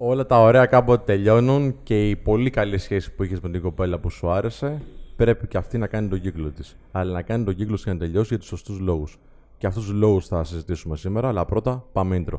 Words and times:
Όλα 0.00 0.26
τα 0.26 0.40
ωραία 0.40 0.66
κάποτε 0.66 1.02
τελειώνουν 1.04 1.82
και 1.82 2.08
η 2.08 2.16
πολύ 2.16 2.50
καλή 2.50 2.78
σχέση 2.78 3.14
που 3.14 3.22
είχες 3.22 3.40
με 3.40 3.50
την 3.50 3.62
κοπέλα 3.62 3.98
που 3.98 4.10
σου 4.10 4.30
άρεσε 4.30 4.82
πρέπει 5.16 5.46
και 5.46 5.56
αυτή 5.56 5.78
να 5.78 5.86
κάνει 5.86 6.08
τον 6.08 6.20
κύκλο 6.20 6.50
της. 6.50 6.76
Αλλά 6.92 7.12
να 7.12 7.22
κάνει 7.22 7.44
τον 7.44 7.54
κύκλο 7.54 7.74
της 7.74 7.84
για 7.84 7.92
να 7.92 7.98
τελειώσει 7.98 8.28
για 8.28 8.38
τους 8.38 8.46
σωστούς 8.46 8.78
λόγους. 8.78 9.18
Και 9.58 9.66
αυτούς 9.66 9.84
τους 9.84 9.92
λόγους 9.92 10.26
θα 10.26 10.44
συζητήσουμε 10.44 10.96
σήμερα, 10.96 11.28
αλλά 11.28 11.44
πρώτα 11.44 11.84
πάμε 11.92 12.24
intro. 12.24 12.38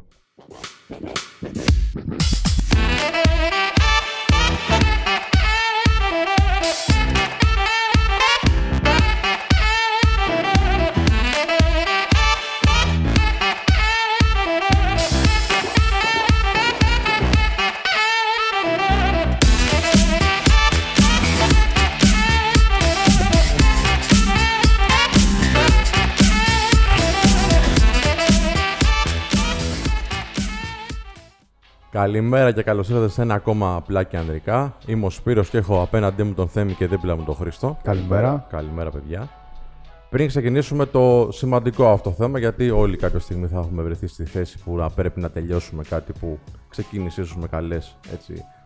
Καλημέρα 31.91 32.51
και 32.51 32.63
καλώς 32.63 32.89
ήρθατε 32.89 33.09
σε 33.09 33.21
ένα 33.21 33.33
ακόμα 33.33 33.75
απλά 33.75 34.03
και 34.03 34.17
ανδρικά. 34.17 34.75
Είμαι 34.85 35.05
ο 35.05 35.09
Σπύρος 35.09 35.49
και 35.49 35.57
έχω 35.57 35.81
απέναντί 35.81 36.23
μου 36.23 36.33
τον 36.33 36.47
Θέμη 36.47 36.73
και 36.73 36.87
δίπλα 36.87 37.15
μου 37.15 37.23
τον 37.23 37.35
Χρήστο. 37.35 37.77
Καλημέρα. 37.83 38.45
Καλημέρα, 38.49 38.89
παιδιά. 38.89 39.29
Πριν 40.09 40.27
ξεκινήσουμε 40.27 40.85
το 40.85 41.29
σημαντικό 41.31 41.87
αυτό 41.89 42.11
θέμα, 42.11 42.39
γιατί 42.39 42.69
όλοι 42.69 42.97
κάποια 42.97 43.19
στιγμή 43.19 43.47
θα 43.47 43.59
έχουμε 43.59 43.83
βρεθεί 43.83 44.07
στη 44.07 44.25
θέση 44.25 44.57
που 44.63 44.75
να 44.75 44.89
πρέπει 44.89 45.19
να 45.19 45.29
τελειώσουμε 45.29 45.83
κάτι 45.83 46.11
που 46.19 46.39
ξεκίνησε 46.69 47.21
ίσως 47.21 47.37
με 47.37 47.47
καλές 47.47 47.97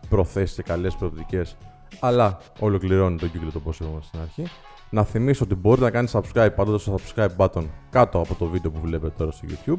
προθέσεις 0.08 0.56
και 0.56 0.62
καλές 0.62 0.94
προοπτικές, 0.94 1.56
αλλά 2.00 2.38
ολοκληρώνει 2.58 3.18
τον 3.18 3.30
κύκλο 3.30 3.50
το 3.50 3.60
πώς 3.60 3.80
είπαμε 3.80 4.00
στην 4.02 4.20
αρχή. 4.20 4.44
Να 4.90 5.04
θυμίσω 5.04 5.44
ότι 5.44 5.54
μπορείτε 5.54 5.84
να 5.84 5.90
κάνετε 5.90 6.18
subscribe 6.18 6.54
πατώντα 6.56 6.78
το 6.84 6.98
subscribe 6.98 7.36
button 7.36 7.64
κάτω 7.90 8.18
από 8.18 8.34
το 8.34 8.46
βίντεο 8.46 8.70
που 8.70 8.80
βλέπετε 8.80 9.14
τώρα 9.16 9.30
στο 9.30 9.46
YouTube 9.48 9.78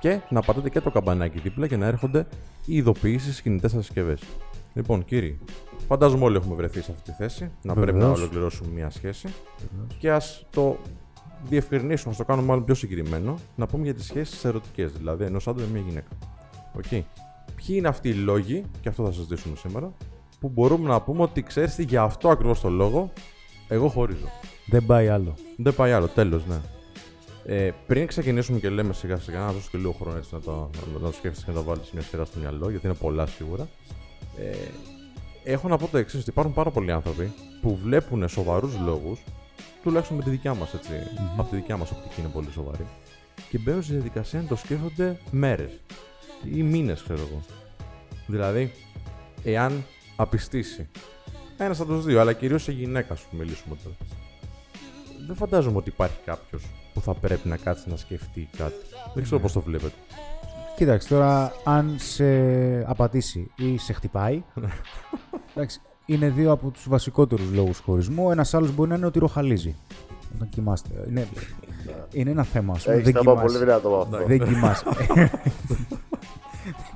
και 0.00 0.20
να 0.28 0.40
πατάτε 0.40 0.70
και 0.70 0.80
το 0.80 0.90
καμπανάκι 0.90 1.38
δίπλα 1.40 1.66
για 1.66 1.76
να 1.76 1.86
έρχονται 1.86 2.26
οι 2.66 2.76
ειδοποιήσεις 2.76 3.34
στι 3.34 3.42
κινητές 3.42 3.70
σας 3.70 3.84
συσκευές. 3.84 4.20
Λοιπόν, 4.74 5.04
κύριοι, 5.04 5.38
φαντάζομαι 5.88 6.24
όλοι 6.24 6.36
έχουμε 6.36 6.54
βρεθεί 6.54 6.80
σε 6.80 6.92
αυτή 6.92 7.10
τη 7.10 7.16
θέση. 7.16 7.50
Να 7.62 7.74
πρέπει 7.74 7.98
να 7.98 8.08
ολοκληρώσουμε 8.08 8.70
μια 8.74 8.90
σχέση. 8.90 9.28
Και 9.98 10.12
ας 10.12 10.46
το 10.50 10.78
διευκρινίσουμε, 11.48 12.10
ας 12.10 12.16
το 12.16 12.24
κάνουμε 12.24 12.46
μάλλον 12.46 12.64
πιο 12.64 12.74
συγκεκριμένο, 12.74 13.38
να 13.56 13.66
πούμε 13.66 13.84
για 13.84 13.94
τις 13.94 14.04
σχέσεις 14.04 14.44
ερωτικές, 14.44 14.92
δηλαδή 14.92 15.24
ενός 15.24 15.48
άντρα 15.48 15.64
με 15.64 15.70
μια 15.72 15.82
γυναίκα. 15.88 16.08
Okay. 16.76 17.02
Ποιοι 17.54 17.76
είναι 17.78 17.88
αυτοί 17.88 18.08
οι 18.08 18.14
λόγοι, 18.14 18.64
και 18.80 18.88
αυτό 18.88 19.04
θα 19.04 19.12
συζητήσουμε 19.12 19.56
σήμερα, 19.56 19.92
που 20.40 20.48
μπορούμε 20.48 20.88
να 20.88 21.00
πούμε 21.00 21.22
ότι 21.22 21.42
ξέρεις 21.42 21.74
τι, 21.74 21.82
για 21.82 22.02
αυτό 22.02 22.28
ακριβώς 22.28 22.60
το 22.60 22.70
λόγο, 22.70 23.12
εγώ 23.68 23.88
χωρίζω. 23.88 24.26
Δεν 24.66 24.86
πάει 24.86 25.08
άλλο. 25.08 25.34
Δεν 25.56 25.74
πάει 25.74 25.92
άλλο, 25.92 26.08
τέλος, 26.08 26.46
ναι. 26.46 26.60
Ε, 27.44 27.70
πριν 27.86 28.06
ξεκινήσουμε 28.06 28.58
και 28.58 28.68
λέμε 28.68 28.92
σιγά 28.92 29.16
σιγά, 29.16 29.38
να 29.38 29.52
δώσω 29.52 29.68
και 29.70 29.78
λίγο 29.78 29.92
χρόνο 29.92 30.16
έτσι 30.16 30.28
να 30.32 30.40
το, 30.40 30.70
να, 30.92 30.98
να 30.98 31.06
το 31.06 31.12
σκέφτεσαι 31.12 31.44
και 31.44 31.50
να 31.50 31.56
το 31.56 31.62
βάλεις 31.62 31.90
μια 31.90 32.02
σειρά 32.02 32.24
στο 32.24 32.38
μυαλό, 32.38 32.70
γιατί 32.70 32.86
είναι 32.86 32.94
πολλά 32.94 33.26
σίγουρα. 33.26 33.68
Ε, 34.38 34.56
έχω 35.44 35.68
να 35.68 35.76
πω 35.76 35.86
το 35.86 35.98
εξής: 35.98 36.20
ότι 36.20 36.30
υπάρχουν 36.30 36.54
πάρα 36.54 36.70
πολλοί 36.70 36.92
άνθρωποι 36.92 37.32
που 37.60 37.76
βλέπουν 37.76 38.28
σοβαρούς 38.28 38.78
λόγους, 38.84 39.20
τουλάχιστον 39.82 40.16
με 40.16 40.22
τη 40.22 40.30
δικιά 40.30 40.54
μας 40.54 40.74
έτσι. 40.74 40.90
Mm-hmm. 40.92 41.38
Από 41.38 41.50
τη 41.50 41.56
δικιά 41.56 41.76
μας 41.76 41.90
οπτική 41.90 42.20
είναι 42.20 42.30
πολύ 42.32 42.50
σοβαρή. 42.50 42.86
Και 43.50 43.58
μπαίνουν 43.58 43.82
στη 43.82 43.92
διαδικασία 43.92 44.40
να 44.40 44.46
το 44.46 44.56
σκέφτονται 44.56 45.18
μέρες 45.30 45.70
ή 46.54 46.62
μήνες, 46.62 47.02
ξέρω 47.02 47.18
εγώ. 47.20 47.42
Δηλαδή, 48.26 48.72
εάν 49.44 49.84
απιστήσει 50.16 50.88
ένας 51.58 51.80
από 51.80 51.92
τους 51.92 52.04
δύο, 52.04 52.20
αλλά 52.20 52.32
κυρίως 52.32 52.62
σε 52.62 52.72
γυναίκα, 52.72 53.14
σου 53.14 53.26
μιλήσουμε 53.30 53.76
τώρα. 53.84 53.96
Δεν 55.26 55.36
φαντάζομαι 55.36 55.76
ότι 55.76 55.88
υπάρχει 55.88 56.16
κάποιος 56.24 56.62
που 56.94 57.00
θα 57.00 57.14
πρέπει 57.14 57.48
να 57.48 57.56
κάτσει 57.56 57.88
να 57.88 57.96
σκεφτεί 57.96 58.48
κάτι. 58.56 58.74
Δεν 59.14 59.22
ξέρω 59.22 59.36
ναι. 59.36 59.42
πώς 59.42 59.52
το 59.52 59.60
βλέπετε. 59.60 59.94
Κοίταξε 60.76 61.08
τώρα, 61.08 61.52
αν 61.64 61.94
σε 61.98 62.24
απατήσει 62.86 63.50
ή 63.56 63.78
σε 63.78 63.92
χτυπάει. 63.92 64.42
εντάξει, 65.54 65.80
είναι 66.06 66.28
δύο 66.28 66.52
από 66.52 66.70
τους 66.70 66.88
βασικότερους 66.88 67.52
λόγους 67.52 67.78
χωρισμού. 67.78 68.30
Ένας 68.30 68.54
άλλος 68.54 68.74
μπορεί 68.74 68.88
να 68.90 68.96
είναι 68.96 69.06
ότι 69.06 69.18
ροχαλίζει. 69.18 69.76
Όταν 70.34 70.48
κοιμάστε. 70.48 70.88
Είναι, 71.08 71.28
είναι 72.12 72.30
ένα 72.30 72.42
θέμα. 72.44 72.74
Ας 72.74 72.84
πούμε. 72.84 73.00
δεν 73.00 73.14
κοιμάσαι. 73.14 73.40
πολύ 73.40 73.58
δυνατό 73.58 73.96
αυτό. 73.96 74.26
Δεν 74.26 74.38
κοιμάσαι. 74.44 74.84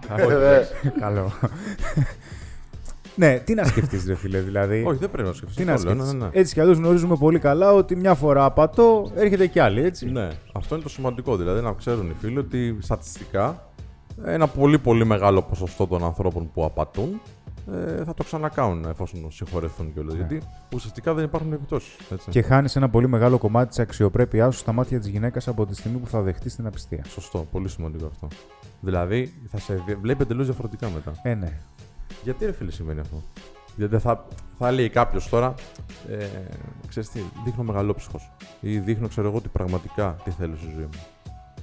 Καλό. 1.00 1.32
Ναι, 3.16 3.38
τι 3.38 3.54
να 3.54 3.64
σκεφτείς, 3.64 4.06
ρε 4.06 4.14
φίλε, 4.14 4.40
δηλαδή. 4.40 4.84
Όχι, 4.86 4.98
δεν 4.98 5.10
πρέπει 5.10 5.28
να 5.28 5.34
σκεφτείς. 5.34 5.56
Τι 5.56 5.64
να 5.64 5.76
σκεφτεί. 5.76 5.98
Ναι, 5.98 6.04
ναι, 6.04 6.12
ναι. 6.12 6.28
Έτσι 6.32 6.54
κι 6.54 6.60
αλλιώς 6.60 6.76
γνωρίζουμε 6.76 7.16
πολύ 7.16 7.38
καλά 7.38 7.72
ότι 7.72 7.96
μια 7.96 8.14
φορά 8.14 8.44
απατώ, 8.44 9.10
έρχεται 9.14 9.46
κι 9.46 9.58
άλλη, 9.58 9.82
έτσι. 9.84 10.10
Ναι, 10.10 10.28
αυτό 10.52 10.74
είναι 10.74 10.84
το 10.84 10.90
σημαντικό. 10.90 11.36
Δηλαδή 11.36 11.60
να 11.60 11.72
ξέρουν 11.72 12.10
οι 12.10 12.14
φίλοι 12.20 12.38
ότι 12.38 12.76
στατιστικά 12.80 13.68
ένα 14.24 14.46
πολύ 14.46 14.78
πολύ 14.78 15.04
μεγάλο 15.04 15.42
ποσοστό 15.42 15.86
των 15.86 16.04
ανθρώπων 16.04 16.50
που 16.52 16.64
απατούν 16.64 17.20
ε, 17.72 18.04
θα 18.04 18.14
το 18.14 18.24
ξανακάνουν 18.24 18.84
εφόσον 18.84 19.30
συγχωρεθούν 19.30 19.92
κιόλας. 19.92 20.14
Ναι. 20.14 20.18
Γιατί 20.18 20.46
ουσιαστικά 20.74 21.14
δεν 21.14 21.24
υπάρχουν 21.24 21.52
επιπτώσεις. 21.52 21.96
Και 22.30 22.42
χάνεις 22.42 22.76
ένα 22.76 22.88
πολύ 22.88 23.08
μεγάλο 23.08 23.38
κομμάτι 23.38 23.68
της 23.68 23.78
αξιοπρέπειάς 23.78 24.54
σου 24.54 24.60
στα 24.60 24.72
μάτια 24.72 24.98
της 24.98 25.08
γυναίκας 25.08 25.48
από 25.48 25.66
τη 25.66 25.74
στιγμή 25.74 25.98
που 25.98 26.06
θα 26.06 26.20
δεχτείς 26.20 26.56
την 26.56 26.66
απιστία. 26.66 27.04
Σωστό, 27.08 27.46
πολύ 27.52 27.68
σημαντικό 27.68 28.06
αυτό. 28.06 28.28
Δηλαδή 28.80 29.32
θα 29.50 29.58
σε 29.58 29.84
βλέπει 30.00 30.22
εντελώς 30.22 30.46
διαφορετικά 30.46 30.90
μετά. 30.94 31.12
Ε, 31.22 31.34
ναι. 31.34 31.60
Γιατί 32.24 32.44
ρε 32.44 32.52
φίλε 32.52 32.70
συμβαίνει 32.70 33.00
αυτό; 33.00 33.22
Γιατί 33.76 33.98
θα, 33.98 34.26
θα 34.58 34.72
λέει 34.72 34.88
κάποιος 34.88 35.28
τώρα, 35.28 35.54
ε, 36.08 36.26
ξέρεις 36.88 37.10
τι, 37.10 37.20
δείχνω 37.44 37.62
μεγαλόψυχο. 37.62 38.20
Ή 38.60 38.78
δείχνω, 38.78 39.08
ξέρω 39.08 39.28
εγώ, 39.28 39.36
ότι 39.36 39.48
πραγματικά 39.48 40.16
τι 40.24 40.30
θέλω 40.30 40.56
στη 40.56 40.70
ζωή 40.74 40.84
μου. 40.84 41.00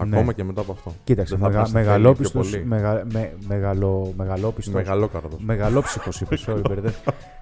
Ναι. 0.05 0.15
Ακόμα 0.15 0.33
και 0.33 0.43
μετά 0.43 0.61
από 0.61 0.71
αυτό. 0.71 0.93
Κοίταξε, 1.03 1.37
μεγα, 1.37 1.67
μεγαλόπιστο. 1.71 2.41
Μεγα, 2.63 3.03
με, 3.11 3.33
μεγαλο, 3.47 4.13
μεγαλόπιστος. 4.17 4.73
Μεγαλόκαρδος. 4.73 5.39
Μεγαλόψυχος 5.43 6.21
είπες, 6.21 6.43
sorry, 6.47 6.61
μπερδε. 6.67 6.93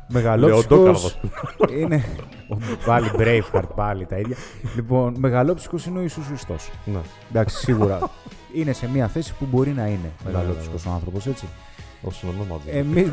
Μεγαλόψυχος. 0.07 1.19
είναι. 1.77 2.03
πάλι 2.85 3.11
Braveheart, 3.17 3.69
πάλι 3.75 4.05
τα 4.05 4.17
ίδια. 4.17 4.35
λοιπόν, 4.75 5.15
μεγαλόψυχος 5.17 5.85
είναι 5.85 5.97
ο 5.97 6.01
Ιησούς 6.01 6.25
Χριστός. 6.25 6.71
Ναι. 6.85 6.99
Εντάξει, 7.29 7.57
σίγουρα. 7.57 7.99
είναι 8.57 8.73
σε 8.73 8.89
μια 8.89 9.07
θέση 9.07 9.33
που 9.39 9.45
μπορεί 9.51 9.71
να 9.71 9.87
είναι 9.87 10.11
μεγαλόψυχος 10.25 10.85
ο 10.85 10.89
άνθρωπος, 10.89 11.25
έτσι. 11.27 11.47
Ο 12.01 12.11
συνονόματο. 12.11 12.61
Εμείς 12.67 13.09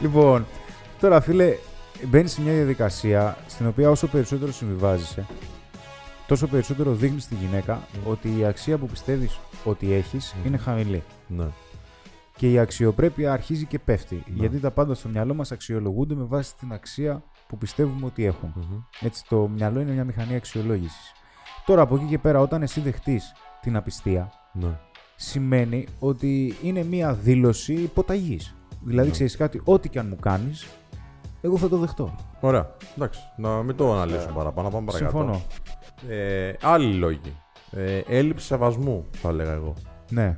λοιπόν, 0.00 0.46
τώρα 1.00 1.20
φίλε, 1.20 1.56
μπαίνεις 2.06 2.32
σε 2.32 2.40
μια 2.40 2.52
διαδικασία 2.52 3.36
στην 3.46 3.66
οποία 3.66 3.90
όσο 3.90 4.06
περισσότερο 4.06 4.52
συμβιβάζεσαι, 4.52 5.26
τόσο 6.26 6.46
περισσότερο 6.46 6.92
δείχνεις 6.92 7.22
στη 7.22 7.34
γυναίκα 7.34 7.80
ότι 8.04 8.38
η 8.38 8.44
αξία 8.44 8.78
που 8.78 8.86
πιστεύεις 8.86 9.38
ότι 9.64 9.92
έχεις 9.92 10.34
είναι 10.46 10.56
χαμηλή. 10.56 11.02
Ναι. 11.26 11.46
Και 12.36 12.50
η 12.50 12.58
αξιοπρέπεια 12.58 13.32
αρχίζει 13.32 13.66
και 13.66 13.78
πέφτει. 13.78 14.14
Ναι. 14.14 14.38
Γιατί 14.38 14.58
τα 14.58 14.70
πάντα 14.70 14.94
στο 14.94 15.08
μυαλό 15.08 15.34
μας 15.34 15.52
αξιολογούνται 15.52 16.14
με 16.14 16.24
βάση 16.24 16.56
την 16.56 16.72
αξία 16.72 17.22
που 17.46 17.58
πιστεύουμε 17.58 18.06
ότι 18.06 18.24
έχουν. 18.24 18.54
Έτσι, 19.00 19.24
το 19.28 19.48
μυαλό 19.48 19.80
είναι 19.80 19.92
μια 19.92 20.04
μηχανή 20.04 20.34
αξιολόγησης. 20.34 21.12
Τώρα 21.66 21.82
από 21.82 21.94
εκεί 21.94 22.04
και 22.04 22.18
πέρα, 22.18 22.40
όταν 22.40 22.62
εσύ 22.62 22.80
δεχτείς 22.80 23.32
την 23.60 23.76
απιστία, 23.76 24.32
ναι 24.52 24.78
σημαίνει 25.22 25.86
ότι 25.98 26.54
είναι 26.62 26.84
μία 26.84 27.14
δήλωση 27.14 27.72
υποταγής. 27.72 28.54
Δηλαδή, 28.84 29.06
ναι. 29.06 29.12
ξέρεις 29.12 29.36
κάτι, 29.36 29.60
ό,τι 29.64 29.88
και 29.88 29.98
αν 29.98 30.06
μου 30.08 30.16
κάνεις, 30.16 30.66
εγώ 31.40 31.56
θα 31.56 31.68
το 31.68 31.76
δεχτώ. 31.76 32.14
Ωραία. 32.40 32.76
Εντάξει. 32.96 33.20
Να 33.36 33.62
μην 33.62 33.76
το 33.76 33.92
αναλύσουμε 33.92 34.32
παραπάνω. 34.34 34.70
Πάμε 34.70 34.86
παρακάτω. 34.86 35.18
Συμφωνώ. 35.18 35.42
Ε, 36.08 36.52
άλλοι 36.62 36.94
λόγοι. 36.94 37.36
Ε, 37.70 37.98
έλλειψη 37.98 38.46
σεβασμού, 38.46 39.06
θα 39.12 39.28
έλεγα 39.28 39.52
εγώ. 39.52 39.74
Ναι. 40.10 40.36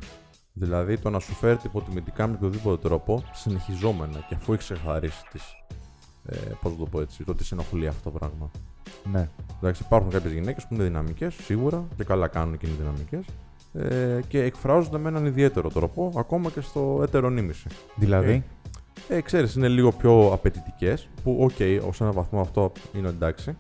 Δηλαδή 0.53 0.99
το 0.99 1.11
να 1.11 1.19
σου 1.19 1.33
φέρει 1.33 1.59
υποτιμητικά 1.65 2.27
με 2.27 2.35
οποιοδήποτε 2.35 2.89
τρόπο 2.89 3.25
συνεχιζόμενα 3.33 4.25
και 4.29 4.35
αφού 4.35 4.53
έχεις 4.53 4.65
ξεχαρίσει 4.65 5.25
τις. 5.31 5.43
Ε, 6.27 6.37
Πώς 6.61 6.77
το 6.79 6.85
πω 6.85 7.01
έτσι, 7.01 7.25
το 7.25 7.35
τι 7.35 7.45
σε 7.45 7.55
ενοχλεί 7.55 7.87
αυτό 7.87 8.11
το 8.11 8.19
πράγμα. 8.19 8.51
Ναι. 9.13 9.29
Εντάξει, 9.59 9.83
υπάρχουν 9.87 10.11
κάποιες 10.11 10.33
γυναίκες 10.33 10.67
που 10.67 10.75
είναι 10.75 10.85
δυναμικές, 10.85 11.35
σίγουρα, 11.35 11.85
και 11.97 12.05
καλά 12.05 12.29
κάνουν 12.29 12.59
και 12.59 12.67
είναι 12.67 12.77
δυναμικές 12.79 13.25
ε, 13.75 14.21
και 14.29 14.43
εκφράζονται 14.43 14.99
με 14.99 15.09
έναν 15.09 15.27
ιδιαίτερο 15.27 15.69
τρόπο, 15.71 16.13
ακόμα 16.17 16.51
και 16.51 16.61
στο 16.61 17.01
έτερον 17.03 17.35
ήμισυ. 17.35 17.67
Δηλαδή; 17.95 18.45
Ε, 19.09 19.21
ξέρεις, 19.21 19.55
είναι 19.55 19.69
λίγο 19.69 19.93
πιο 19.93 20.33
απαιτητικές, 20.33 21.09
που 21.23 21.37
οκ, 21.41 21.51
οκ, 21.59 21.81
ως 21.89 22.01
ένα 22.01 22.13
βαθμό 22.13 22.41
αυτό 22.41 22.73
είναι 22.93 23.09
εντάξει, 23.09 23.57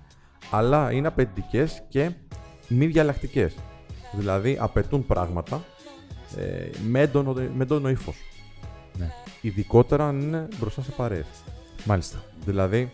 αλλά 0.50 0.92
είναι 0.92 1.06
απαιτητικές 1.06 1.82
και 1.88 2.10
μη 2.68 2.86
διαλλακτικές. 2.86 3.54
Δηλαδή 4.16 4.56
απαιτούν 4.60 5.06
πράγματα 5.06 5.64
ε, 6.36 6.70
με 6.88 7.00
έντονο, 7.00 7.32
με 7.80 7.90
ύφος. 7.90 8.16
Ναι. 8.98 9.10
Ειδικότερα 9.40 10.08
αν 10.08 10.20
είναι 10.20 10.48
μπροστά 10.58 10.82
σε 10.82 10.90
παρέες. 10.90 11.26
Μάλιστα. 11.84 12.22
Δηλαδή, 12.44 12.92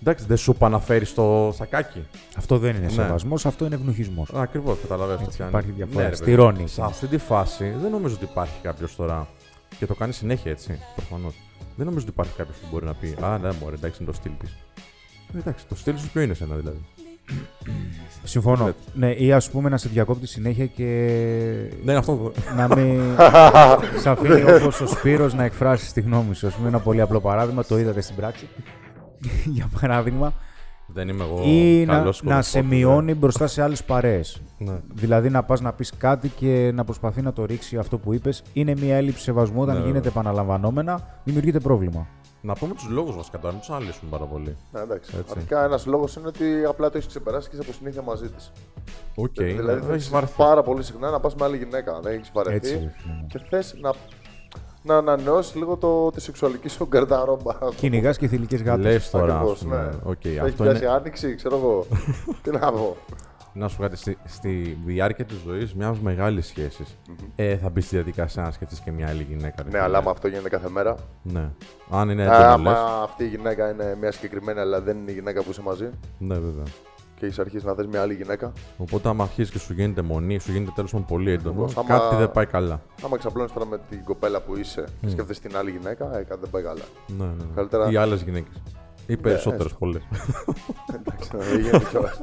Εντάξει, 0.00 0.24
δεν 0.28 0.36
σου 0.36 0.50
επαναφέρει 0.50 1.04
στο 1.04 1.52
σακάκι. 1.56 2.06
Αυτό 2.36 2.58
δεν 2.58 2.76
είναι 2.76 2.84
Ναι. 2.84 2.90
σεβασμός, 2.92 3.46
αυτό 3.46 3.64
είναι 3.64 3.74
ευνοχισμός. 3.74 4.30
Ακριβώς, 4.34 4.78
καταλαβαίνω. 4.82 5.20
Έτσι, 5.24 5.42
υπάρχει 5.42 5.70
διαφορά. 5.70 6.08
ρε, 6.08 6.14
Στη 6.14 6.24
παιδί. 6.24 6.36
Ρώνη. 6.36 6.68
Σε 6.68 6.82
αυτή 6.82 7.06
τη 7.06 7.18
φάση 7.18 7.74
δεν 7.82 7.90
νομίζω 7.90 8.14
ότι 8.14 8.24
υπάρχει 8.24 8.54
κάποιος 8.62 8.96
τώρα. 8.96 9.28
Και 9.78 9.86
το 9.86 9.94
κάνει 9.94 10.12
συνέχεια 10.12 10.50
έτσι, 10.50 10.78
προφανώς. 10.96 11.34
Δεν 11.76 11.86
νομίζω 11.86 12.04
ότι 12.04 12.14
υπάρχει 12.14 12.32
κάποιος 12.36 12.56
που 12.56 12.66
μπορεί 12.70 12.84
να 12.84 12.94
πει 12.94 13.16
Α, 13.20 13.38
ναι, 13.38 13.48
μπορεί, 13.62 13.74
εντάξει, 13.74 14.02
είναι 14.02 14.10
το 14.10 14.16
στυλ 14.16 14.32
της. 14.38 14.56
Εντάξει, 15.38 15.66
το 15.66 15.74
στυλ 15.74 15.96
σου 15.98 16.08
ποιο 16.12 16.20
είναι 16.20 16.32
εσένα 16.32 16.54
δηλαδή. 16.54 16.78
Συμφωνώ. 18.24 18.64
Ναι. 18.64 19.06
Ναι, 19.06 19.12
ή 19.12 19.32
ας 19.32 19.50
πούμε 19.50 19.68
να 19.68 19.76
σε 19.76 19.88
διακόπτει 19.88 20.26
συνέχεια 20.26 20.66
και 20.66 20.84
Δεν 21.70 21.80
είναι 21.82 21.96
αυτό. 21.96 22.32
να 22.56 22.76
μην 22.76 23.00
σε 24.02 24.10
αφήνει 24.10 24.42
όπως 24.52 24.80
ο 24.80 24.86
Σπύρος 24.86 25.34
να 25.34 25.44
εκφράσεις 25.44 25.92
τη 25.92 26.00
γνώμη 26.00 26.34
σου. 26.34 26.46
Α 26.46 26.50
πούμε, 26.50 26.68
ένα 26.68 26.78
πολύ 26.78 27.00
απλό 27.00 27.20
παράδειγμα, 27.20 27.64
το 27.64 27.78
είδατε 27.78 28.00
στην 28.00 28.16
πράξη. 28.16 28.48
Για 29.54 29.68
παράδειγμα, 29.80 30.32
Δεν 30.86 31.08
είμαι 31.08 31.24
εγώ. 31.24 31.42
ή 31.44 31.84
να, 31.84 31.94
καλός 31.94 32.22
να 32.22 32.42
σε 32.42 32.50
σκοπός, 32.50 32.68
μειώνει 32.70 33.14
μπροστά 33.14 33.46
σε 33.46 33.62
άλλες 33.62 33.84
παρέες. 33.84 34.40
Ναι. 34.58 34.80
Δηλαδή 34.94 35.30
να 35.30 35.42
πας 35.42 35.60
να 35.60 35.72
πεις 35.72 35.92
κάτι 35.98 36.28
και 36.28 36.70
να 36.74 36.84
προσπαθεί 36.84 37.22
να 37.22 37.32
το 37.32 37.44
ρίξει 37.44 37.76
αυτό 37.78 37.98
που 37.98 38.12
είπες. 38.12 38.42
Είναι 38.52 38.74
μια 38.80 38.96
έλλειψη 38.96 39.22
σεβασμού. 39.22 39.60
Όταν 39.62 39.74
Ναι, 39.74 39.80
γίνεται 39.80 40.00
βέβαια. 40.08 40.12
επαναλαμβανόμενα, 40.22 41.20
δημιουργείται 41.24 41.60
πρόβλημα. 41.60 42.06
Να 42.42 42.54
πούμε 42.54 42.74
τους 42.74 42.88
λόγους 42.88 43.16
βασικά 43.16 43.38
τώρα, 43.38 43.52
μην 43.52 43.60
τους 43.60 43.70
αναλύσουμε 43.70 44.10
πάρα 44.10 44.24
πολύ. 44.24 44.56
Ναι, 44.72 44.80
εντάξει. 44.80 45.12
Έτσι. 45.18 45.32
Αρχικά 45.36 45.64
ένας 45.64 45.86
λόγος 45.86 46.14
είναι 46.16 46.26
ότι 46.26 46.44
απλά 46.68 46.90
το 46.90 46.96
έχεις 46.96 47.08
ξεπεράσει 47.08 47.48
και 47.48 47.56
είσαι 47.56 47.64
από 47.68 47.76
συνήθεια 47.78 48.02
μαζί 48.02 48.28
της. 48.30 48.52
Οκ, 49.14 49.32
δηλαδή 49.34 49.80
δεν 49.80 49.90
έχεις 49.90 50.02
έχει 50.04 50.10
βαρθεί. 50.12 50.34
πάρα 50.36 50.62
πολύ 50.62 50.82
συχνά 50.82 51.10
να 51.10 51.20
πας 51.20 51.34
με 51.34 51.44
άλλη 51.44 51.56
γυναίκα. 51.56 52.00
Δεν 52.02 52.12
έχεις 52.12 52.18
Έτσι. 52.28 52.32
βαρεθεί. 52.34 52.68
ρε 52.68 52.76
φίλε 52.96 53.12
μου. 53.20 53.26
Και 53.28 53.40
θες 53.50 53.74
να, 53.80 53.92
να 54.82 54.96
ανανεώσεις 54.96 55.58
λίγο 55.58 55.76
το, 55.76 56.10
τη 56.10 56.20
σεξουαλική 56.20 56.68
σου 56.68 56.86
γκαρνταρόμπα. 56.86 57.54
Κυνηγάς 57.76 58.18
και 58.18 58.26
θηλυκές 58.28 58.62
γάτες. 58.62 58.84
Λες 58.84 59.10
τώρα. 59.10 59.34
Ακριβώς, 59.34 59.52
ας 59.52 59.58
πούμε. 59.62 59.76
ναι. 59.76 60.10
Οκ, 60.10 60.24
Έχει 60.24 60.38
αυτό 60.38 60.62
πιάσει 60.62 60.84
είναι. 60.84 60.92
άνοιξη, 60.92 61.34
ξέρω 61.34 61.56
εγώ. 61.56 61.86
Τι 62.42 62.50
να 62.50 62.72
πω. 62.72 62.96
Να 63.52 63.68
σου 63.68 63.76
πω 63.76 63.82
κάτι, 63.82 63.96
στη, 63.96 64.18
στη 64.24 64.78
διάρκεια 64.84 65.24
της 65.24 65.36
ζωής 65.46 65.74
μια 65.74 65.94
μεγάλη 66.02 66.40
σχέση, 66.42 66.84
ε, 67.36 67.56
θα 67.56 67.68
μπεις 67.68 67.84
στη 67.84 67.94
διαδικασία 67.96 68.42
να 68.42 68.50
σκεφτείς 68.50 68.80
και 68.80 68.90
μια 68.90 69.08
άλλη 69.08 69.22
γυναίκα. 69.22 69.54
ρε 69.56 69.62
Ναι, 69.62 69.70
φίλε. 69.70 69.82
αλλά 69.82 69.98
άμα 69.98 70.10
αυτό 70.10 70.28
γίνεται 70.28 70.48
κάθε 70.48 70.68
μέρα. 70.68 70.96
Ναι. 71.22 71.50
Αν 71.90 72.10
είναι 72.10 72.22
Ε, 72.22 72.26
έντονο, 72.26 72.44
άμα 72.44 72.70
λες. 72.70 72.80
αυτή 73.02 73.24
η 73.24 73.28
γυναίκα 73.28 73.70
είναι 73.70 73.96
μια 74.00 74.12
συγκεκριμένη, 74.12 74.60
αλλά 74.60 74.80
δεν 74.80 74.96
είναι 74.96 75.10
η 75.10 75.14
γυναίκα 75.14 75.42
που 75.42 75.50
είσαι 75.50 75.62
μαζί 75.62 75.90
Ναι, 76.18 76.34
βέβαια. 76.34 76.64
Και 77.20 77.26
έχει 77.26 77.40
αρχίσει 77.40 77.66
να 77.66 77.74
θε 77.74 77.86
μια 77.86 78.00
άλλη 78.02 78.14
γυναίκα. 78.14 78.52
Οπότε, 78.76 79.08
άμα 79.08 79.24
αρχίσει 79.24 79.50
και 79.52 79.58
σου 79.58 79.72
γίνεται 79.72 80.02
μονή, 80.02 80.38
σου 80.38 80.52
γίνεται 80.52 80.72
τέλος 80.74 80.90
πάντων 80.90 81.06
πολύ 81.06 81.30
έντονο, 81.30 81.64
Ακριβώς, 81.64 81.76
άμα- 81.90 81.98
κάτι 82.00 82.16
δεν 82.16 82.30
πάει 82.32 82.46
καλά. 82.46 82.80
Άμα 83.04 83.16
ξαπλώνεις 83.18 83.52
τώρα 83.52 83.66
με 83.66 83.80
την 83.90 84.04
κοπέλα 84.04 84.40
που 84.40 84.56
είσαι 84.56 84.84
και 85.00 85.08
σκέφτεσαι 85.08 85.40
την 85.40 85.56
άλλη 85.56 85.70
γυναίκα, 85.70 86.04
ε, 86.18 86.22
κάτι 86.22 86.40
δεν 86.40 86.50
πάει 86.50 86.62
καλά. 86.62 86.82
Ναι, 87.06 87.24
ναι. 87.24 87.30
ναι. 87.32 87.44
Καλύτερα- 87.54 87.90
Ή 87.90 87.96
άλλες 87.96 88.22
γυναίκες. 88.22 88.62
Ή 89.06 89.16
περισσότερες 89.16 89.64
έστω. 89.66 89.78
πολλές. 89.78 90.02
Εντάξει, 90.96 91.30
να 91.36 91.44
μην 91.44 91.60
γίνεται 91.60 91.84
κιόλας. 91.90 92.20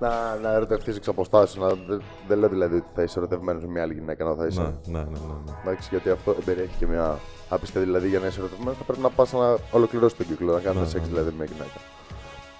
να, 0.00 0.36
να 0.42 0.52
ερωτευτείς 0.52 0.96
εξ 0.96 1.08
αποστάσεως. 1.08 1.68
Να, 1.68 1.74
δεν, 1.86 2.02
δεν 2.28 2.38
λέω 2.38 2.48
δηλαδή 2.48 2.76
ότι 2.76 2.86
θα 2.94 3.02
είσαι 3.02 3.18
ερωτευμένος 3.18 3.62
με 3.64 3.70
μια 3.70 3.82
άλλη 3.82 3.94
γυναίκα, 3.94 4.24
να 4.24 4.34
θα 4.34 4.46
είσαι. 4.46 4.60
ναι, 4.60 4.68
ναι, 4.98 4.98
ναι, 4.98 5.04
ναι, 5.10 5.34
ναι. 5.46 5.52
Εντάξει, 5.62 5.88
γιατί 5.90 6.10
αυτό 6.10 6.36
περιέχει 6.44 6.74
και 6.78 6.86
μια 6.86 7.18
άπιστη. 7.48 7.78
Δηλαδή, 7.78 8.08
για 8.08 8.18
να 8.18 8.26
είσαι 8.26 8.38
ερωτευμένος, 8.40 8.76
θα 8.78 8.84
πρέπει 8.84 9.00
να 9.02 9.08
πας 9.10 9.32
να 9.32 9.56
ολοκληρώσεις 9.70 10.16
τον 10.18 10.26
κύκλο, 10.26 10.52
να 10.52 10.60
κάνεις 10.60 10.80
Ναι, 10.80 10.86
σεξ 10.86 11.04
ναι, 11.04 11.10
δηλαδή 11.10 11.28
με 11.30 11.36
μια 11.36 11.46
γυναίκα. 11.52 11.78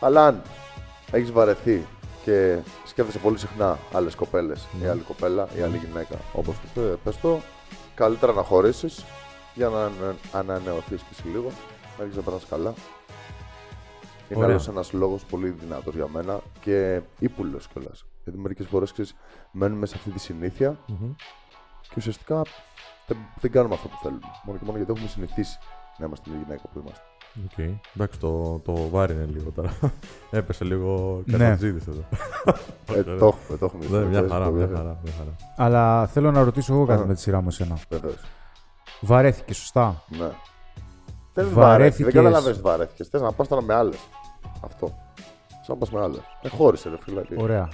Αλλά 0.00 0.26
αν 0.26 0.42
έχεις 1.12 1.32
βαρεθεί 1.32 1.86
και 2.24 2.58
σκέφτεσαι 2.86 3.18
πολύ 3.18 3.38
συχνά 3.38 3.78
άλλες 3.92 4.14
κοπέλες, 4.14 4.66
Ναι. 4.80 4.84
ή 4.86 4.88
άλλη 4.88 5.00
κοπέλα 5.00 5.48
ή 5.58 5.62
άλλη 5.62 5.76
γυναίκα, 5.76 6.16
όπως 6.32 6.56
πες 7.04 7.16
το, 7.20 7.40
καλύτερα 7.94 8.32
να 8.32 8.42
χωρίσεις 8.42 9.04
για 9.54 9.68
να 9.68 9.90
ανανεωθείς 10.32 11.00
και 11.00 11.08
εσύ 11.10 11.26
λίγο, 11.28 11.50
να 11.98 12.04
έχεις 12.04 12.16
να 12.16 12.22
περάσει 12.22 12.46
καλά. 12.46 12.74
Είναι 14.28 14.38
Ωραία. 14.40 14.50
άλλος 14.50 14.68
ένας 14.68 14.92
λόγος 14.92 15.24
πολύ 15.24 15.48
δυνατός 15.48 15.94
για 15.94 16.08
μένα 16.08 16.40
και 16.60 17.00
ύπουλος 17.18 17.68
κιόλας. 17.68 18.04
Γιατί 18.24 18.38
μερικές 18.38 18.66
φορές 18.66 19.14
μένουμε 19.52 19.86
σε 19.86 19.94
αυτή 19.96 20.10
τη 20.10 20.18
συνήθεια 20.18 20.78
Μμμ. 20.86 21.12
και 21.82 21.94
ουσιαστικά 21.96 22.42
δεν, 23.06 23.16
δεν 23.40 23.50
κάνουμε 23.50 23.74
αυτό 23.74 23.88
που 23.88 23.98
θέλουμε. 24.02 24.20
Μόνο 24.44 24.58
και 24.58 24.64
μόνο 24.64 24.76
γιατί 24.76 24.92
έχουμε 24.92 25.08
συνηθίσει 25.08 25.58
να 25.98 26.06
είμαστε 26.06 26.30
η 26.30 26.36
γυναίκα 26.44 26.62
που 26.72 26.78
είμαστε. 26.78 27.02
Οκ. 27.44 27.58
Εντάξει, 27.94 28.18
το, 28.18 28.58
το 28.64 28.88
βάρινε 28.90 29.24
λίγο 29.32 29.50
τώρα. 29.50 29.70
Έπεσε 30.30 30.64
λίγο 30.64 31.22
Ναι. 31.24 31.36
κατατζίδης 31.38 31.86
εδώ. 31.86 32.04
Ε, 32.94 32.98
Ωραία. 32.98 33.18
το 33.18 33.26
έχουμε, 33.26 33.58
το 33.58 33.64
έχουμε. 33.64 33.98
Ναι, 33.98 34.04
μια 34.06 34.22
δει, 34.22 34.28
χαρά, 34.30 34.44
το 34.44 34.50
μια 34.50 34.66
βέβαια. 34.66 34.76
χαρά, 34.76 34.98
μια 35.04 35.12
χαρά. 35.18 35.36
Αλλά 35.56 36.06
θέλω 36.06 36.30
να 36.30 36.42
ρωτήσω 36.44 36.74
εγώ 36.74 36.84
κάτι 36.86 37.02
Α. 37.02 37.06
με 37.06 37.14
τη 37.14 37.20
σειρά 37.20 37.40
μου 37.40 37.48
εσένα. 37.48 37.78
Βεβαίως. 37.88 38.16
Βαρέθηκε, 39.00 39.54
σωστά; 39.54 40.02
Ναι. 40.08 40.18
Δεν 40.18 40.30
Βαρέθηκες. 41.34 41.54
βαρέθηκε. 41.54 42.04
Δεν 42.04 42.12
καταλαβαίνεις 42.12 42.58
ότι 42.58 42.66
βαρέθηκες. 42.68 43.08
Θες 43.08 43.20
να 43.20 43.32
πας 43.32 43.48
τώρα 43.48 43.62
με 43.62 43.74
άλλες. 43.74 43.98
Αυτό. 44.64 44.86
Σαν 45.48 45.66
να 45.68 45.76
πας 45.76 45.90
με 45.90 46.00
άλλες. 46.00 46.20
Ε, 46.42 46.48
χώρισε, 46.48 46.88
ρε 46.88 46.96
φίλε. 47.00 47.20
τι. 47.22 47.34
Ωραία. 47.38 47.68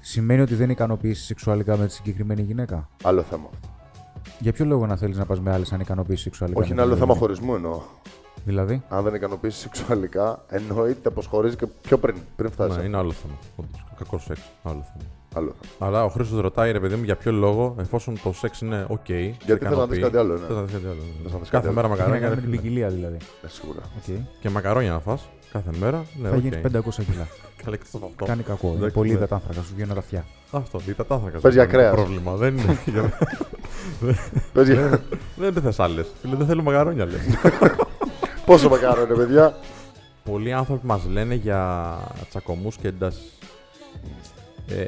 Σημαίνει 0.00 0.40
ότι 0.40 0.54
δεν 0.54 0.70
ικανοποιήσεις 0.70 1.24
σεξουαλικά 1.26 1.76
με 1.76 1.86
τη 1.86 1.92
συγκεκριμένη 1.92 2.42
γυναίκα; 2.42 2.88
Άλλο 3.02 3.22
θέμα. 3.22 3.48
αυτό. 3.54 3.68
Για 4.38 4.52
ποιο 4.52 4.64
λόγο 4.64 4.86
να 4.86 4.96
θέλεις 4.96 5.16
να 5.16 5.26
πας 5.26 5.40
με 5.40 5.52
άλλες 5.52 5.72
αν 5.72 5.80
ικανοποιείσαι 5.80 6.22
σεξουαλικά. 6.22 6.60
Όχι, 6.60 6.68
με 6.68 6.74
είναι 6.74 6.82
άλλο 6.82 6.90
την 6.90 7.00
θέμα 7.00 7.12
γυναίκα; 7.14 7.26
χωρισμού 7.26 7.54
εννοώ. 7.54 7.80
Δηλαδή. 8.44 8.82
Αν 8.88 9.04
δεν 9.04 9.14
ικανοποιείσαι 9.14 9.60
σεξουαλικά, 9.60 10.44
εννοείται 10.48 11.10
πως 11.10 11.26
χωρίζεις 11.26 11.56
και 11.56 11.66
πιο 11.66 11.98
πριν, 11.98 12.16
πριν 12.36 12.50
φτάσει. 12.50 12.78
Ναι, 12.78 12.84
είναι 12.84 12.96
άλλο 12.96 13.12
θέμα. 13.12 13.34
όντως. 13.56 13.84
Κακός 13.98 14.22
σεξ. 14.22 14.40
Άλλο 14.62 14.86
θέμα. 14.92 15.10
Άλλο 15.34 15.54
θέμα. 15.60 15.90
Αλλά 15.90 16.04
ο 16.04 16.08
Χρήστος 16.08 16.40
ρωτάει, 16.40 16.72
ρε 16.72 16.80
παιδί 16.80 16.94
μου, 16.94 17.04
για 17.04 17.16
ποιο 17.16 17.32
λόγο, 17.32 17.74
εφόσον 17.78 18.20
το 18.22 18.32
σεξ 18.32 18.60
είναι 18.60 18.86
OK. 18.88 19.10
Γιατί 19.44 19.64
θες 19.66 19.76
να 19.76 19.86
δεις 19.86 20.00
κάτι 20.00 20.16
άλλο, 20.16 20.32
ναι. 20.34 20.46
Θες 20.46 20.56
να 20.56 20.62
δεις 20.62 20.72
κάτι 20.72 20.84
άλλο. 20.86 20.94
ναι. 20.94 21.22
Θες 21.22 21.32
να 21.32 21.38
δεις 21.38 21.48
κάτι 21.48 21.66
Κάθε 21.66 21.66
άλλο. 21.66 21.74
μέρα 21.74 21.86
Έχει 21.88 21.96
να 21.98 22.04
μακαρόνια. 22.04 22.20
κάνει 22.20 22.34
ρε 22.34 22.34
με 22.34 22.40
την 22.40 22.50
φίλε. 22.50 22.56
ποικιλία 22.62 22.88
δηλαδή. 22.88 23.16
Ναι, 23.42 23.48
σίγουρα. 23.48 23.80
Okay. 23.80 24.20
Και 24.40 24.48
μακαρόνια 24.50 24.90
να 24.92 24.98
φας 25.00 25.28
κάθε 25.52 25.70
μέρα. 25.80 26.04
Ναι, 26.22 26.28
Θα 26.28 26.34
οκ. 26.36 26.40
γίνεις 26.42 26.58
500 26.62 27.04
κιλά. 27.04 27.26
Καλά, 27.64 27.74
εκτός 27.74 27.90
από 27.94 28.06
αυτό. 28.06 28.24
Κάνει 28.24 28.42
κακό. 28.42 28.66
Είναι 28.66 28.76
Εντάξει, 28.76 28.94
πολύ 28.94 29.08
ναι. 29.10 29.16
υδατάνθρακα, 29.16 29.62
σου 29.62 29.72
βγαίνουν 29.74 29.94
ράμφια. 29.94 30.24
Αυτό, 30.50 30.80
η 30.88 30.92
τατάθρακα. 30.92 31.38
Πες 31.38 31.52
για 31.54 31.64
κρέας. 31.66 31.94
Πρόβλημα. 31.94 32.34
Δεν 32.36 32.56
είναι. 32.58 32.78
για- 32.84 33.18
Πες 34.52 34.68
για- 34.68 35.00
Δεν 35.36 35.52
θες 35.52 35.80
άλλες. 35.80 36.06
Φίλε, 36.20 36.36
δεν 36.36 36.46
θέλω 36.46 36.62
μακαρόνια, 36.62 37.04
λες. 37.04 37.20
Πόσο 38.52 38.68
μακάρονε, 38.68 39.14
παιδιά. 39.14 39.56
Πολλοί 40.24 40.52
άνθρωποι 40.52 40.86
μας 40.86 41.04
λένε 41.06 41.34
για 41.34 41.96
τσακωμούς 42.28 42.76
και 42.76 42.88
εντάσεις. 42.88 43.38
Ε, 44.68 44.86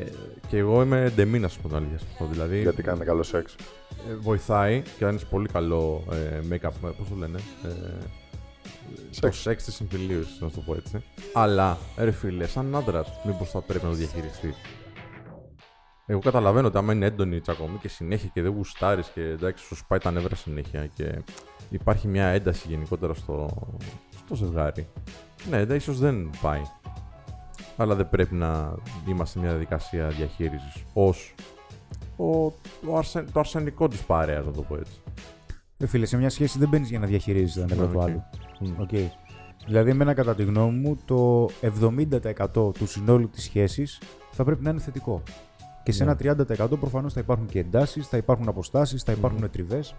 και 0.48 0.56
εγώ 0.58 0.82
είμαι 0.82 1.12
ντεμή 1.14 1.38
να 1.38 1.48
σου 1.48 1.60
πω 1.60 1.68
την 1.68 1.76
αλήθεια 1.76 1.98
σε 1.98 2.04
αυτό. 2.12 2.26
Δηλαδή, 2.30 2.60
Γιατί 2.60 2.82
κάνετε 2.82 3.04
καλό 3.04 3.22
σεξ. 3.22 3.54
ε, 4.10 4.14
βοηθάει 4.20 4.82
και 4.98 5.04
αν 5.04 5.14
είσαι 5.14 5.24
πολύ 5.30 5.48
καλό 5.48 6.04
ε, 6.12 6.38
make-up, 6.50 6.70
ε, 6.84 6.88
πώς 6.98 7.08
το 7.08 7.14
λένε, 7.18 7.38
ε, 7.64 7.68
το 7.68 9.00
Σεξ. 9.10 9.38
σεξ 9.38 9.64
της 9.64 9.74
συμφιλίωσης, 9.74 10.40
να 10.40 10.50
το 10.50 10.60
πω 10.60 10.74
έτσι. 10.74 11.02
Αλλά, 11.32 11.78
ρε 11.96 12.10
φίλε, 12.10 12.46
σαν 12.46 12.76
άντρας, 12.76 13.08
μήπως 13.24 13.50
θα 13.50 13.60
πρέπει 13.60 13.84
να 13.84 13.90
το 13.90 13.96
διαχειριστείς. 13.96 14.54
Εγώ 16.06 16.18
καταλαβαίνω 16.20 16.66
ότι 16.66 16.78
άμα 16.78 16.92
είναι 16.92 17.06
έντονη 17.06 17.36
οι 17.36 17.40
τσακωμοί 17.40 17.78
και 17.78 17.88
συνέχεια 17.88 18.30
και 18.32 18.42
δεν 18.42 18.52
γουστάρεις 18.52 19.08
και 19.08 19.20
εντάξει 19.20 19.64
σου 19.64 19.74
σπάει 19.76 19.98
τα 19.98 20.10
νεύρα 20.10 20.34
συνέχεια 20.36 20.86
και 20.86 21.22
υπάρχει 21.68 22.08
μια 22.08 22.26
ένταση 22.26 22.66
γενικότερα 22.68 23.14
στο, 23.14 23.48
στο 24.24 24.34
ζευγάρι. 24.34 24.88
Ναι, 25.50 25.56
εντάξει, 25.56 25.90
ίσως 25.90 25.98
δεν 26.00 26.30
πάει. 26.42 26.62
Αλλά 27.76 27.94
δεν 27.94 28.08
πρέπει 28.08 28.34
να 28.34 28.74
είμαστε 29.08 29.32
σε 29.32 29.38
μια 29.38 29.48
διαδικασία 29.50 30.08
διαχείρισης 30.08 30.84
ως 30.92 31.34
ο, 32.16 32.44
ο 32.86 32.96
αρσεν, 32.96 33.32
το 33.32 33.40
αρσενικό 33.40 33.88
της 33.88 34.02
παρέας, 34.02 34.44
να 34.46 34.52
το 34.52 34.62
πω 34.62 34.76
έτσι. 34.76 35.00
Ε, 35.78 35.86
φίλε, 35.86 36.06
σε 36.06 36.16
μια 36.16 36.30
σχέση 36.30 36.58
δεν 36.58 36.68
μπαίνεις 36.68 36.88
για 36.90 36.98
να 36.98 37.06
διαχειρίζεσαι 37.06 37.60
τα 37.60 37.66
νεύρα 37.66 37.86
Ναι, 37.86 37.92
του 37.92 37.98
οκ. 37.98 38.02
άλλου. 38.08 38.22
Μμ. 38.60 38.80
Οκ. 38.80 38.88
Δηλαδή, 39.66 39.90
εμένα 39.90 40.14
κατά 40.14 40.34
τη 40.34 40.42
γνώμη 40.42 40.78
μου, 40.78 40.98
το 41.04 41.48
70% 42.64 42.74
του 42.74 42.86
συνόλου 42.86 43.28
της 43.28 43.42
σχέσης 43.44 44.00
θα 44.30 44.44
πρέπει 44.44 44.62
να 44.62 44.70
είναι 44.70 44.80
θετικό. 44.80 45.22
Και 45.84 45.92
σε 45.92 46.04
Ναι. 46.04 46.10
ένα 46.10 46.18
30% 46.18 46.76
προφανώς 46.80 47.12
θα 47.12 47.20
υπάρχουν 47.20 47.46
και 47.46 47.58
εντάσεις, 47.58 48.06
θα 48.06 48.16
υπάρχουν 48.16 48.48
αποστάσεις, 48.48 49.02
θα 49.02 49.12
υπάρχουν 49.12 49.50
τριβές. 49.50 49.94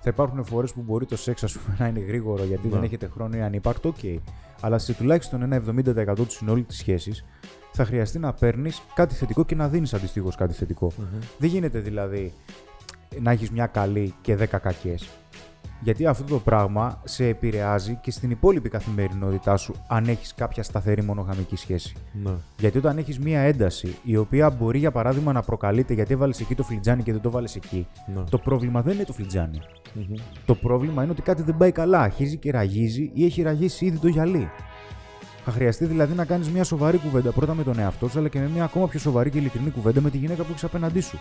Θα 0.00 0.10
υπάρχουν 0.14 0.44
φορές 0.44 0.72
που 0.72 0.80
μπορεί 0.82 1.06
το 1.06 1.16
σεξ 1.16 1.42
ας 1.42 1.52
πούμε, 1.58 1.76
να 1.78 1.86
είναι 1.86 2.00
γρήγορο 2.00 2.44
γιατί 2.44 2.68
δεν 2.68 2.78
Ναι. 2.80 2.86
έχετε 2.86 3.06
χρόνο 3.06 3.36
ή 3.36 3.40
ανύπαρκτο. 3.40 3.88
Οκ. 3.88 4.20
Αλλά 4.60 4.78
σε 4.78 4.92
τουλάχιστον 4.92 5.42
ένα 5.42 5.56
70% 5.56 6.24
του 6.26 6.32
συνόλου 6.32 6.64
της 6.64 6.76
σχέσης 6.76 7.24
θα 7.72 7.84
χρειαστεί 7.84 8.18
να 8.18 8.32
παίρνεις 8.32 8.82
κάτι 8.94 9.14
θετικό 9.14 9.44
και 9.44 9.54
να 9.54 9.68
δίνεις 9.68 9.94
αντιστοίχως 9.94 10.34
κάτι 10.36 10.52
θετικό. 10.54 10.92
Δεν 11.38 11.48
γίνεται 11.48 11.78
δηλαδή 11.78 12.32
να 13.20 13.30
έχεις 13.30 13.50
μια 13.50 13.66
καλή 13.66 14.14
και 14.20 14.36
10 14.36 14.58
κακές. 14.60 15.08
Γιατί 15.80 16.06
αυτό 16.06 16.24
το 16.24 16.38
πράγμα 16.38 17.00
σε 17.04 17.26
επηρεάζει 17.26 17.98
και 18.00 18.10
στην 18.10 18.30
υπόλοιπη 18.30 18.68
καθημερινότητά 18.68 19.56
σου 19.56 19.74
αν 19.88 20.04
έχεις 20.04 20.34
κάποια 20.34 20.62
σταθερή 20.62 21.02
μονογαμική 21.02 21.56
σχέση. 21.56 21.94
Ναι. 22.12 22.30
Γιατί 22.58 22.78
όταν 22.78 22.98
έχεις 22.98 23.18
μία 23.18 23.40
ένταση 23.40 23.96
η 24.02 24.16
οποία 24.16 24.50
μπορεί 24.50 24.78
για 24.78 24.90
παράδειγμα 24.90 25.32
να 25.32 25.42
προκαλείται 25.42 25.94
γιατί 25.94 26.12
έβαλες 26.12 26.40
εκεί 26.40 26.54
το 26.54 26.62
φλιτζάνι 26.62 27.02
και 27.02 27.12
δεν 27.12 27.20
το 27.20 27.30
βάλες 27.30 27.56
εκεί, 27.56 27.86
Ναι. 28.14 28.22
το 28.30 28.38
πρόβλημα 28.38 28.82
δεν 28.82 28.94
είναι 28.94 29.04
το 29.04 29.12
φλιτζάνι. 29.12 29.60
Μμμ. 29.94 30.14
Το 30.46 30.54
πρόβλημα 30.54 31.02
είναι 31.02 31.12
ότι 31.12 31.22
κάτι 31.22 31.42
δεν 31.42 31.56
πάει 31.56 31.72
καλά. 31.72 32.00
Αρχίζει 32.00 32.36
και 32.36 32.50
ραγίζει 32.50 33.10
ή 33.14 33.24
έχει 33.24 33.42
ραγίσει 33.42 33.84
ήδη 33.86 33.98
το 33.98 34.08
γυαλί. 34.08 34.50
Θα 35.44 35.50
χρειαστεί 35.54 35.84
δηλαδή 35.84 36.14
να 36.14 36.24
κάνεις 36.24 36.50
μια 36.50 36.64
σοβαρή 36.64 36.98
κουβέντα 36.98 37.30
πρώτα 37.32 37.54
με 37.54 37.62
τον 37.62 37.78
εαυτό 37.78 38.08
σου, 38.08 38.18
αλλά 38.18 38.28
και 38.28 38.38
με 38.38 38.48
μια 38.48 38.64
ακόμα 38.64 38.88
πιο 38.88 38.98
σοβαρή 38.98 39.30
και 39.30 39.38
ειλικρινή 39.38 39.70
κουβέντα 39.70 40.00
με 40.00 40.10
τη 40.10 40.16
γυναίκα 40.18 40.42
που 40.42 40.48
έχεις 40.50 40.64
απέναντί 40.64 41.00
σου. 41.00 41.18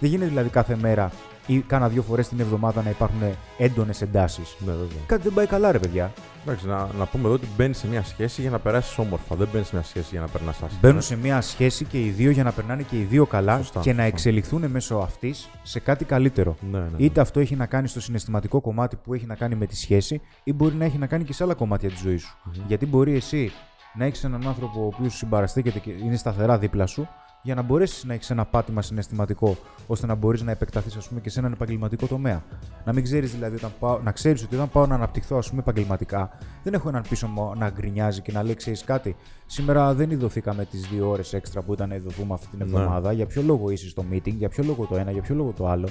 Δεν 0.00 0.10
γίνεται 0.10 0.28
δηλαδή 0.28 0.48
κάθε 0.48 0.76
μέρα 0.80 1.10
ή 1.50 1.60
κάνα 1.60 1.88
δύο 1.88 2.02
φορές 2.02 2.28
την 2.28 2.40
εβδομάδα 2.40 2.82
να 2.82 2.90
υπάρχουν 2.90 3.20
έντονες 3.58 4.02
εντάσεις. 4.02 4.56
Ναι, 4.58 4.72
βέβαια. 4.72 4.98
Κάτι 5.06 5.22
δεν 5.22 5.32
πάει 5.34 5.46
καλά, 5.46 5.72
ρε 5.72 5.78
παιδιά. 5.78 6.12
Εντάξει, 6.42 6.66
να, 6.66 6.88
να 6.98 7.06
πούμε 7.06 7.24
εδώ 7.24 7.34
ότι 7.34 7.46
μπαίνει 7.56 7.74
σε 7.74 7.86
μια 7.88 8.02
σχέση 8.04 8.40
για 8.40 8.50
να 8.50 8.58
περάσεις 8.58 8.98
όμορφα. 8.98 9.36
Δεν 9.36 9.48
μπαίνει 9.52 9.64
σε 9.64 9.74
μια 9.74 9.84
σχέση 9.84 10.08
για 10.10 10.20
να 10.20 10.26
περνάς 10.26 10.54
άσχημα. 10.54 10.78
Μπαίνουν 10.82 11.02
σε 11.02 11.16
μια 11.16 11.40
σχέση 11.40 11.84
και 11.84 12.04
οι 12.04 12.08
δύο 12.08 12.30
για 12.30 12.42
να 12.42 12.52
περνάνε 12.52 12.82
και 12.82 12.96
οι 12.96 13.02
δύο 13.02 13.26
καλά 13.26 13.56
Σωστά, 13.56 13.80
και 13.80 13.90
να 13.92 13.94
σωστά. 13.94 14.02
εξελιχθούν 14.02 14.66
μέσω 14.66 14.96
αυτής 14.96 15.48
σε 15.62 15.80
κάτι 15.80 16.04
καλύτερο. 16.04 16.56
Ναι, 16.70 16.78
ναι, 16.78 16.84
ναι. 16.84 17.04
Είτε 17.04 17.20
αυτό 17.20 17.40
έχει 17.40 17.56
να 17.56 17.66
κάνει 17.66 17.88
στο 17.88 18.00
συναισθηματικό 18.00 18.60
κομμάτι 18.60 18.96
που 18.96 19.14
έχει 19.14 19.26
να 19.26 19.34
κάνει 19.34 19.54
με 19.54 19.66
τη 19.66 19.76
σχέση, 19.76 20.20
ή 20.44 20.52
μπορεί 20.52 20.74
να 20.74 20.84
έχει 20.84 20.98
να 20.98 21.06
κάνει 21.06 21.24
και 21.24 21.32
σε 21.32 21.42
άλλα 21.44 21.54
κομμάτια 21.54 21.88
της 21.88 21.98
ζωής 21.98 22.22
σου. 22.22 22.38
Γιατί 22.66 22.86
μπορεί 22.86 23.14
εσύ 23.14 23.52
να 23.94 24.04
έχεις 24.04 24.24
έναν 24.24 24.46
άνθρωπο 24.48 24.82
ο 24.82 24.86
οποίος 24.86 25.16
συμπαραστέκεται 25.16 25.78
και 25.78 25.90
είναι 25.90 26.16
σταθερά 26.16 26.58
δίπλα 26.58 26.86
σου, 26.86 27.08
για 27.42 27.54
να 27.54 27.62
μπορέσεις 27.62 28.04
να 28.04 28.14
έχεις 28.14 28.30
ένα 28.30 28.44
πάτημα 28.44 28.82
συναισθηματικό, 28.82 29.56
ώστε 29.86 30.06
να 30.06 30.14
μπορείς 30.14 30.42
να 30.42 30.50
επεκταθείς, 30.50 30.96
ας 30.96 31.08
πούμε, 31.08 31.20
και 31.20 31.30
σε 31.30 31.38
έναν 31.38 31.52
επαγγελματικό 31.52 32.06
τομέα. 32.06 32.42
Να 32.84 32.92
μην 32.92 33.02
ξέρεις 33.04 33.32
δηλαδή, 33.32 33.56
όταν 33.56 33.72
πάω, 33.78 34.00
να 34.00 34.12
ξέρεις 34.12 34.42
ότι 34.42 34.54
όταν 34.54 34.68
πάω 34.70 34.86
να 34.86 34.94
αναπτυχθώ, 34.94 35.36
ας 35.36 35.48
πούμε, 35.48 35.60
επαγγελματικά, 35.60 36.30
δεν 36.62 36.74
έχω 36.74 36.88
έναν 36.88 37.02
πίσω 37.08 37.26
μου 37.26 37.52
να 37.56 37.70
γκρινιάζει 37.70 38.20
και 38.20 38.32
να 38.32 38.42
λέει: 38.42 38.54
Ξέρεις 38.54 38.84
κάτι, 38.84 39.16
σήμερα 39.46 39.94
δεν 39.94 40.10
ειδωθήκαμε 40.10 40.64
τις 40.64 40.88
δύο 40.88 41.08
ώρες 41.08 41.32
έξτρα 41.32 41.62
που 41.62 41.72
ήταν 41.72 41.88
να 41.88 41.94
ειδωθούμε 41.94 42.34
αυτή 42.34 42.46
την 42.46 42.58
Ναι. 42.58 42.64
εβδομάδα. 42.64 43.12
Για 43.12 43.26
ποιο 43.26 43.42
λόγο 43.42 43.70
είσαι 43.70 43.88
στο 43.88 44.04
meeting, 44.12 44.34
για 44.34 44.48
ποιο 44.48 44.64
λόγο 44.64 44.84
το 44.86 44.96
ένα, 44.96 45.10
για 45.10 45.22
ποιο 45.22 45.34
λόγο 45.34 45.52
το 45.52 45.68
άλλο. 45.68 45.88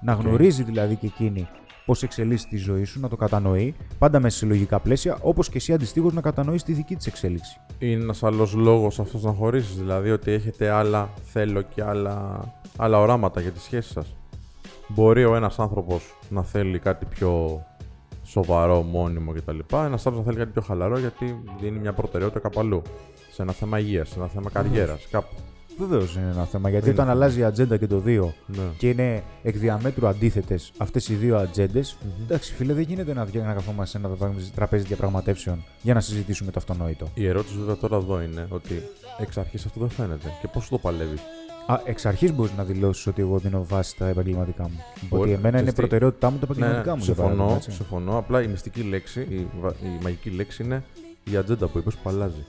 Να 0.00 0.12
γνωρίζει 0.12 0.62
δηλαδή 0.62 0.96
και 0.96 1.06
εκείνη 1.06 1.48
πώς 1.88 2.02
εξελίσσει 2.02 2.48
τη 2.48 2.56
ζωή 2.56 2.84
σου, 2.84 3.00
να 3.00 3.08
το 3.08 3.16
κατανοεί, 3.16 3.74
πάντα 3.98 4.20
μέσα 4.20 4.38
σε 4.38 4.46
λογικά 4.46 4.78
πλαίσια, 4.78 5.18
όπως 5.20 5.48
και 5.48 5.56
εσύ 5.56 5.72
αντιστοίχως 5.72 6.12
να 6.12 6.20
κατανοείς 6.20 6.62
τη 6.62 6.72
δική 6.72 6.96
της 6.96 7.06
εξέλιξη. 7.06 7.60
Είναι 7.78 8.02
ένας 8.02 8.22
άλλος 8.22 8.52
λόγος 8.54 9.00
αυτός 9.00 9.22
να 9.22 9.32
χωρίσεις. 9.32 9.76
Δηλαδή 9.76 10.10
ότι 10.10 10.30
έχετε 10.30 10.70
άλλα 10.70 11.10
θέλω 11.24 11.62
και 11.62 11.82
άλλα, 11.82 12.40
άλλα 12.76 12.98
οράματα 12.98 13.40
για 13.40 13.50
τη 13.50 13.60
σχέση 13.60 13.92
σας. 13.92 14.16
Μπορεί 14.88 15.24
ο 15.24 15.34
ένας 15.34 15.58
άνθρωπος 15.58 16.18
να 16.28 16.42
θέλει 16.42 16.78
κάτι 16.78 17.04
πιο 17.04 17.62
σοβαρό, 18.24 18.82
μόνιμο 18.82 19.32
κτλ. 19.32 19.58
Ένας 19.72 20.06
άλλος 20.06 20.18
να 20.18 20.24
θέλει 20.24 20.36
κάτι 20.36 20.50
πιο 20.50 20.62
χαλαρό 20.62 20.98
γιατί 20.98 21.42
δίνει 21.60 21.78
μια 21.78 21.92
προτεραιότητα 21.92 22.40
κάπου 22.40 22.60
αλλού. 22.60 22.82
Σε 23.32 23.42
ένα 23.42 23.52
θέμα 23.52 23.78
υγείας, 23.78 24.08
σε 24.08 24.18
ένα 24.18 24.28
θέμα 24.28 24.50
καριέρας, 24.50 25.06
κάπου. 25.10 25.34
Βεβαίως 25.78 26.14
είναι 26.16 26.30
ένα 26.32 26.44
θέμα. 26.44 26.68
Γιατί 26.68 26.84
Είναι 26.84 26.94
όταν 26.94 27.06
θέμα. 27.06 27.16
αλλάζει 27.18 27.40
η 27.40 27.44
ατζέντα 27.44 27.76
και 27.76 27.86
το 27.86 27.98
δύο 27.98 28.34
Ναι. 28.46 28.62
και 28.78 28.88
είναι 28.88 29.22
εκ 29.42 29.56
διαμέτρου 29.58 30.06
αντίθετες 30.06 30.72
αυτές 30.76 31.08
οι 31.08 31.14
δύο 31.14 31.36
ατζέντες, 31.36 31.96
εντάξει, 32.22 32.54
φίλε, 32.54 32.72
δεν 32.72 32.82
γίνεται 32.82 33.14
να, 33.14 33.24
βγει- 33.24 33.42
να 33.44 33.52
καθόμαστε 33.52 33.98
σε 33.98 34.06
ένα 34.06 34.16
τραπέζι- 34.16 34.54
τραπέζι 34.54 34.84
διαπραγματεύσεων 34.84 35.64
για 35.82 35.94
να 35.94 36.00
συζητήσουμε 36.00 36.50
το 36.50 36.58
αυτονόητο. 36.58 37.08
Η 37.14 37.26
ερώτηση 37.26 37.56
βέβαια 37.58 37.76
τώρα 37.76 37.96
εδώ 37.96 38.20
είναι 38.22 38.46
ότι 38.48 38.82
εξ 39.18 39.36
αρχής 39.36 39.64
αυτό 39.66 39.80
δεν 39.80 39.88
φαίνεται. 39.90 40.28
Και 40.40 40.48
πώς 40.52 40.68
το 40.68 40.78
παλεύεις; 40.78 41.20
Α, 41.66 41.80
εξ 41.84 42.06
αρχής 42.06 42.32
μπορείς 42.34 42.52
να 42.56 42.64
δηλώσεις 42.64 43.06
ότι 43.06 43.22
εγώ 43.22 43.38
δίνω 43.38 43.64
βάση 43.68 43.90
στα 43.90 44.06
επαγγελματικά 44.06 44.62
μου. 44.62 44.80
Μπορεί, 45.08 45.22
ότι 45.22 45.30
εμένα 45.30 45.48
είναι 45.48 45.56
ξέρεις 45.56 45.74
τι. 45.74 45.80
προτεραιότητά 45.80 46.30
μου 46.30 46.38
τα 46.38 46.46
επαγγελματικά 46.50 46.96
μου. 46.96 47.02
για 47.04 47.14
παράδειγμα, 47.14 47.42
συμφωνώ, 47.44 47.56
έτσι. 47.56 47.70
συμφωνώ. 47.72 48.18
Απλά 48.18 48.42
η 48.42 48.46
μυστική 48.46 48.80
λέξη, 48.82 49.20
η, 49.20 49.46
βα- 49.60 49.74
η 49.82 50.02
μαγική 50.02 50.30
λέξη 50.30 50.62
είναι 50.62 50.82
η 51.32 51.36
ατζέντα 51.36 51.66
που 51.66 51.78
είπες 51.78 51.94
που 51.94 52.08
αλλάζει. 52.08 52.44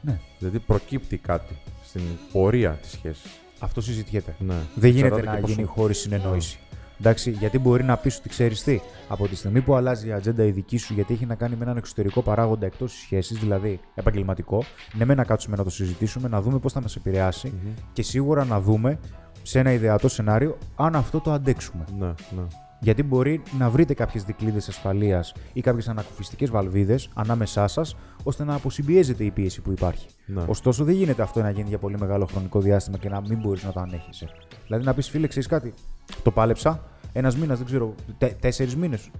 Ναι. 0.00 0.18
Δηλαδή 0.38 0.58
προκύπτει 0.58 1.16
κάτι 1.16 1.56
στην 1.84 2.00
πορεία 2.32 2.70
της 2.70 2.90
σχέσης. 2.90 3.30
Αυτό 3.58 3.80
συζητιέται. 3.80 4.34
Ναι. 4.38 4.54
Δεν 4.74 4.90
γίνεται 4.90 5.06
Εξαρτάται 5.06 5.26
να 5.26 5.34
και 5.34 5.40
πόσο- 5.40 5.54
γίνει 5.54 5.66
χωρίς 5.66 5.98
συνεννόηση. 5.98 6.58
Εντάξει, 7.00 7.30
γιατί 7.30 7.58
μπορεί 7.58 7.84
να 7.84 7.96
πεις 7.96 8.18
ότι 8.18 8.28
ξέρεις 8.28 8.62
τι, 8.62 8.80
από 9.08 9.28
τη 9.28 9.36
στιγμή 9.36 9.60
που 9.60 9.74
αλλάζει 9.74 10.08
η 10.08 10.12
ατζέντα 10.12 10.44
η 10.44 10.50
δική 10.50 10.76
σου, 10.76 10.94
γιατί 10.94 11.12
έχει 11.14 11.26
να 11.26 11.34
κάνει 11.34 11.56
με 11.56 11.64
έναν 11.64 11.76
εξωτερικό 11.76 12.22
παράγοντα 12.22 12.66
εκτός 12.66 12.92
της 12.92 13.00
σχέσης, 13.00 13.38
δηλαδή 13.38 13.80
επαγγελματικό, 13.94 14.64
ναι, 14.94 15.04
με 15.04 15.14
να 15.14 15.24
κάτσουμε 15.24 15.56
να 15.56 15.64
το 15.64 15.70
συζητήσουμε, 15.70 16.28
να 16.28 16.40
δούμε 16.42 16.58
πώς 16.58 16.72
θα 16.72 16.80
μας 16.80 16.96
επηρεάσει 16.96 17.48
Μμμ. 17.64 17.70
και 17.92 18.02
σίγουρα 18.02 18.44
να 18.44 18.60
δούμε 18.60 18.98
σε 19.42 19.58
ένα 19.58 19.72
ιδεατό 19.72 20.08
σενάριο 20.08 20.58
αν 20.76 20.96
αυτό 20.96 21.20
το 21.20 21.32
αντέξουμε. 21.32 21.84
Ναι, 21.98 22.06
ναι. 22.06 22.42
Γιατί 22.80 23.02
μπορεί 23.02 23.42
να 23.58 23.70
βρείτε 23.70 23.94
κάποιες 23.94 24.24
δικλείδε 24.24 24.58
ασφαλείας 24.58 25.34
ή 25.52 25.60
κάποιες 25.60 25.88
ανακουφιστικές 25.88 26.50
βαλβίδες 26.50 27.08
ανάμεσά 27.14 27.66
σας, 27.66 27.96
ώστε 28.22 28.44
να 28.44 28.54
αποσυμπιέζεται 28.54 29.24
η 29.24 29.30
πίεση 29.30 29.60
που 29.60 29.70
υπάρχει. 29.70 30.06
Ναι. 30.26 30.42
Ωστόσο, 30.46 30.84
δεν 30.84 30.94
γίνεται 30.94 31.22
αυτό 31.22 31.42
να 31.42 31.50
γίνει 31.50 31.68
για 31.68 31.78
πολύ 31.78 31.98
μεγάλο 31.98 32.26
χρονικό 32.26 32.60
διάστημα 32.60 32.98
και 32.98 33.08
να 33.08 33.20
μην 33.20 33.38
μπορείς 33.38 33.64
να 33.64 33.72
το 33.72 33.80
ανέχεσαι. 33.80 34.28
Δηλαδή, 34.64 34.84
να 34.84 34.94
πεις 34.94 35.08
φίλε, 35.08 35.26
ξέρεις 35.26 35.48
κάτι, 35.48 35.74
το 36.22 36.30
πάλεψα, 36.30 36.82
ένας 37.12 37.36
μήνας, 37.36 37.56
δεν 37.58 37.66
ξέρω, 37.66 37.94
τέσσερις 38.40 38.76
μήνες. 38.76 39.10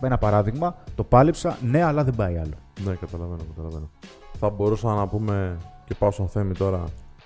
Ένα 0.00 0.18
παράδειγμα, 0.18 0.76
το 0.94 1.04
πάλεψα, 1.04 1.58
ναι, 1.62 1.82
αλλά 1.82 2.04
δεν 2.04 2.14
πάει 2.14 2.36
άλλο. 2.36 2.54
Ναι, 2.84 2.94
καταλαβαίνω, 2.94 3.42
καταλαβαίνω. 3.48 3.90
Θα 4.38 4.50
μπορούσα 4.50 4.94
να 4.94 5.06
πούμε 5.06 5.56
και 5.84 5.94
πάω 5.94 6.10
στον 6.10 6.28
Θέμη 6.28 6.54
τώρα 6.54 6.84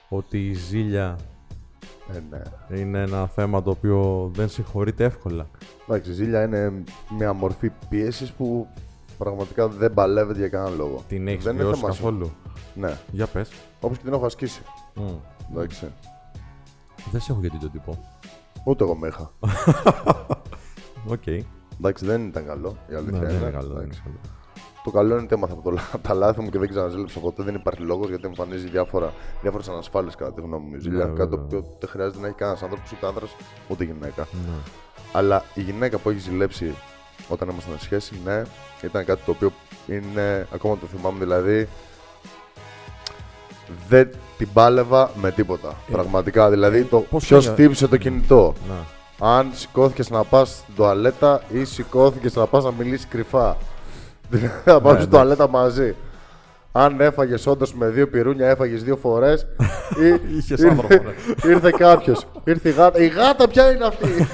ότι 0.09 0.49
η 0.49 0.53
ζήλια 0.53 1.17
Ε, 2.15 2.23
ναι. 2.31 2.79
είναι 2.81 3.01
ένα 3.03 3.27
θέμα 3.27 3.63
το 3.63 3.71
οποίο 3.71 4.31
δεν 4.35 4.49
συγχωρείται 4.49 5.05
εύκολα. 5.05 5.47
Εντάξει, 5.89 6.11
η 6.11 6.13
ζήλια 6.15 6.43
είναι 6.45 6.83
μια 7.19 7.33
μορφή 7.33 7.71
πίεσης 7.89 8.33
που 8.33 8.67
πραγματικά 9.19 9.69
δεν 9.69 9.95
παλεύεται 9.95 10.39
για 10.39 10.49
κανέναν 10.49 10.77
λόγο. 10.77 11.03
Την 11.09 11.29
έχεις 11.29 11.45
δεν 11.45 11.55
είναι 11.55 11.63
βιώσει 11.63 11.81
θέμα 11.81 11.93
σου. 11.93 12.03
καθόλου. 12.03 12.31
Ναι, 12.75 12.99
Για 13.11 13.27
πες. 13.27 13.51
όπως 13.81 13.97
και 13.99 14.05
την 14.05 14.13
έχω 14.13 14.27
ασκήσει. 14.27 14.63
Εντάξει. 15.51 15.93
Δεν 17.11 17.21
σε 17.21 17.33
έχω 17.33 17.41
γιατί 17.41 17.59
τον 17.59 17.71
τύπο. 17.71 17.99
Ούτε 18.65 18.85
εγώ 18.85 18.95
με 18.97 19.09
είχα. 19.09 19.31
Οκ. 21.15 21.27
Εντάξει, 21.79 22.07
δεν 22.07 22.27
ήταν 22.27 22.47
καλό. 22.47 22.77
Η 22.89 22.93
Ναι, 22.93 22.97
αλήθεια 22.99 23.19
δεν 23.21 23.31
είναι. 23.31 23.39
είναι 23.43 23.51
καλό. 23.51 23.69
δεν 23.75 23.77
Εντάξει. 23.83 24.03
είναι 24.07 24.17
καλό. 24.23 24.35
Το 24.85 24.91
καλό 24.91 25.15
είναι 25.15 25.23
ότι 25.25 25.35
έμαθα 25.35 25.53
από 25.53 25.63
το, 25.63 25.71
λα- 25.71 25.91
τα 26.03 26.15
λάθη 26.15 26.41
μου 26.41 26.51
και 26.51 26.59
δεν 26.59 26.69
ξαναζήλεψα 26.69 27.21
ποτέ. 27.21 27.43
Δεν 27.43 27.55
υπάρχει 27.55 27.81
λόγος 27.83 28.09
γιατί 28.09 28.27
εμφανίζεις 28.27 28.69
διάφορα, 28.69 29.13
διάφορες 29.43 29.69
ανασφάλειες 29.69 30.15
κατά 30.15 30.33
τη 30.33 30.41
γνώμη 30.41 30.67
μου. 30.69 30.75
Η 30.75 30.79
ζήλια, 30.79 31.05
Ναι, 31.05 31.17
κάτι 31.17 31.31
το 31.31 31.37
βέβαια. 31.37 31.45
οποίο 31.45 31.77
δεν 31.81 31.89
χρειάζεται 31.89 32.21
να 32.21 32.27
έχει 32.27 32.37
κανένας 32.37 32.63
άνθρωπος, 32.63 32.93
ούτε 32.93 33.07
άντρα 33.07 33.27
ούτε 33.69 33.85
γυναίκα. 33.85 34.27
Ναι. 34.33 34.53
Αλλά 35.13 35.45
η 35.55 35.61
γυναίκα 35.61 35.99
που 35.99 36.11
έχει 36.11 36.19
ζηλέψει 36.19 36.75
όταν 37.29 37.49
ήμασταν 37.49 37.75
σε 37.79 37.85
σχέση, 37.85 38.21
ναι, 38.25 38.43
ήταν 38.83 39.05
κάτι 39.05 39.21
το 39.25 39.31
οποίο 39.31 39.53
είναι, 39.87 40.47
ακόμα 40.55 40.77
το 40.77 40.87
θυμάμαι 40.87 41.19
δηλαδή, 41.19 41.69
δεν 43.89 44.11
την 44.39 44.49
πάλευα 44.53 45.11
με 45.21 45.31
τίποτα. 45.31 45.75
Πραγματικά. 45.91 46.51
Δηλαδή, 46.51 46.85
το 46.85 47.01
πώς 47.01 47.27
ποιος 47.27 47.39
έγινε- 47.47 47.55
χτύπησε 47.61 47.87
το 47.89 47.97
κινητό. 47.97 48.55
Ναι. 48.69 48.75
Αν 49.29 49.51
σηκώθηκες 49.55 50.11
να 50.11 50.25
πας 50.25 50.49
στην 50.49 50.75
τουαλέτα 50.75 51.43
ή 51.53 51.65
σηκώθηκες 51.65 52.35
να 52.35 52.47
πας 52.47 52.65
να 52.65 52.71
μιλήσεις 52.73 53.07
κρυφά. 53.09 53.57
Δηλαδή, 54.31 54.51
να 54.65 54.81
πάω 54.81 54.93
Ναι, 54.93 54.99
στην 54.99 55.11
τουαλέτα 55.11 55.49
μαζί. 55.49 55.95
Αν 56.73 57.01
έφαγες 57.01 57.47
όντως 57.47 57.75
με 57.75 57.89
δύο 57.89 58.09
πυρούνια, 58.09 58.49
έφαγες 58.49 58.83
δύο 58.85 58.97
φορές. 58.97 59.47
ή 60.03 60.37
Είχες 60.37 60.65
άνθρωπο, 60.65 60.95
ναι. 60.95 61.51
ήρθε 61.51 61.71
κάποιος. 61.77 62.27
Ήρθε 62.45 62.69
η 62.69 62.73
γάτα. 62.73 62.99
Η 63.01 63.07
γάτα 63.07 63.49
ποια 63.49 63.71
είναι 63.73 63.85
αυτή; 63.85 64.27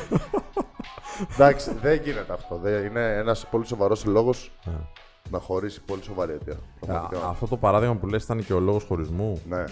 Εντάξει, 1.34 1.70
δεν 1.82 2.00
γίνεται 2.04 2.32
αυτό. 2.32 2.58
Δεν, 2.62 2.84
είναι 2.84 3.14
ένας 3.16 3.46
πολύ 3.50 3.66
σοβαρός 3.66 4.04
λόγος 4.04 4.52
Ναι. 4.64 4.72
να 5.30 5.38
χωρίσει 5.38 5.80
πολύ 5.80 6.02
σοβαρή 6.02 6.32
αιτία. 6.32 6.52
Α, 6.52 6.86
Πραγματικά. 6.86 7.26
Αυτό 7.28 7.46
το 7.46 7.56
παράδειγμα 7.56 7.94
που 7.94 8.06
λες 8.06 8.22
ήταν 8.24 8.44
και 8.44 8.52
ο 8.52 8.60
λόγος 8.60 8.84
χωρισμού. 8.84 9.40
Ναι. 9.48 9.64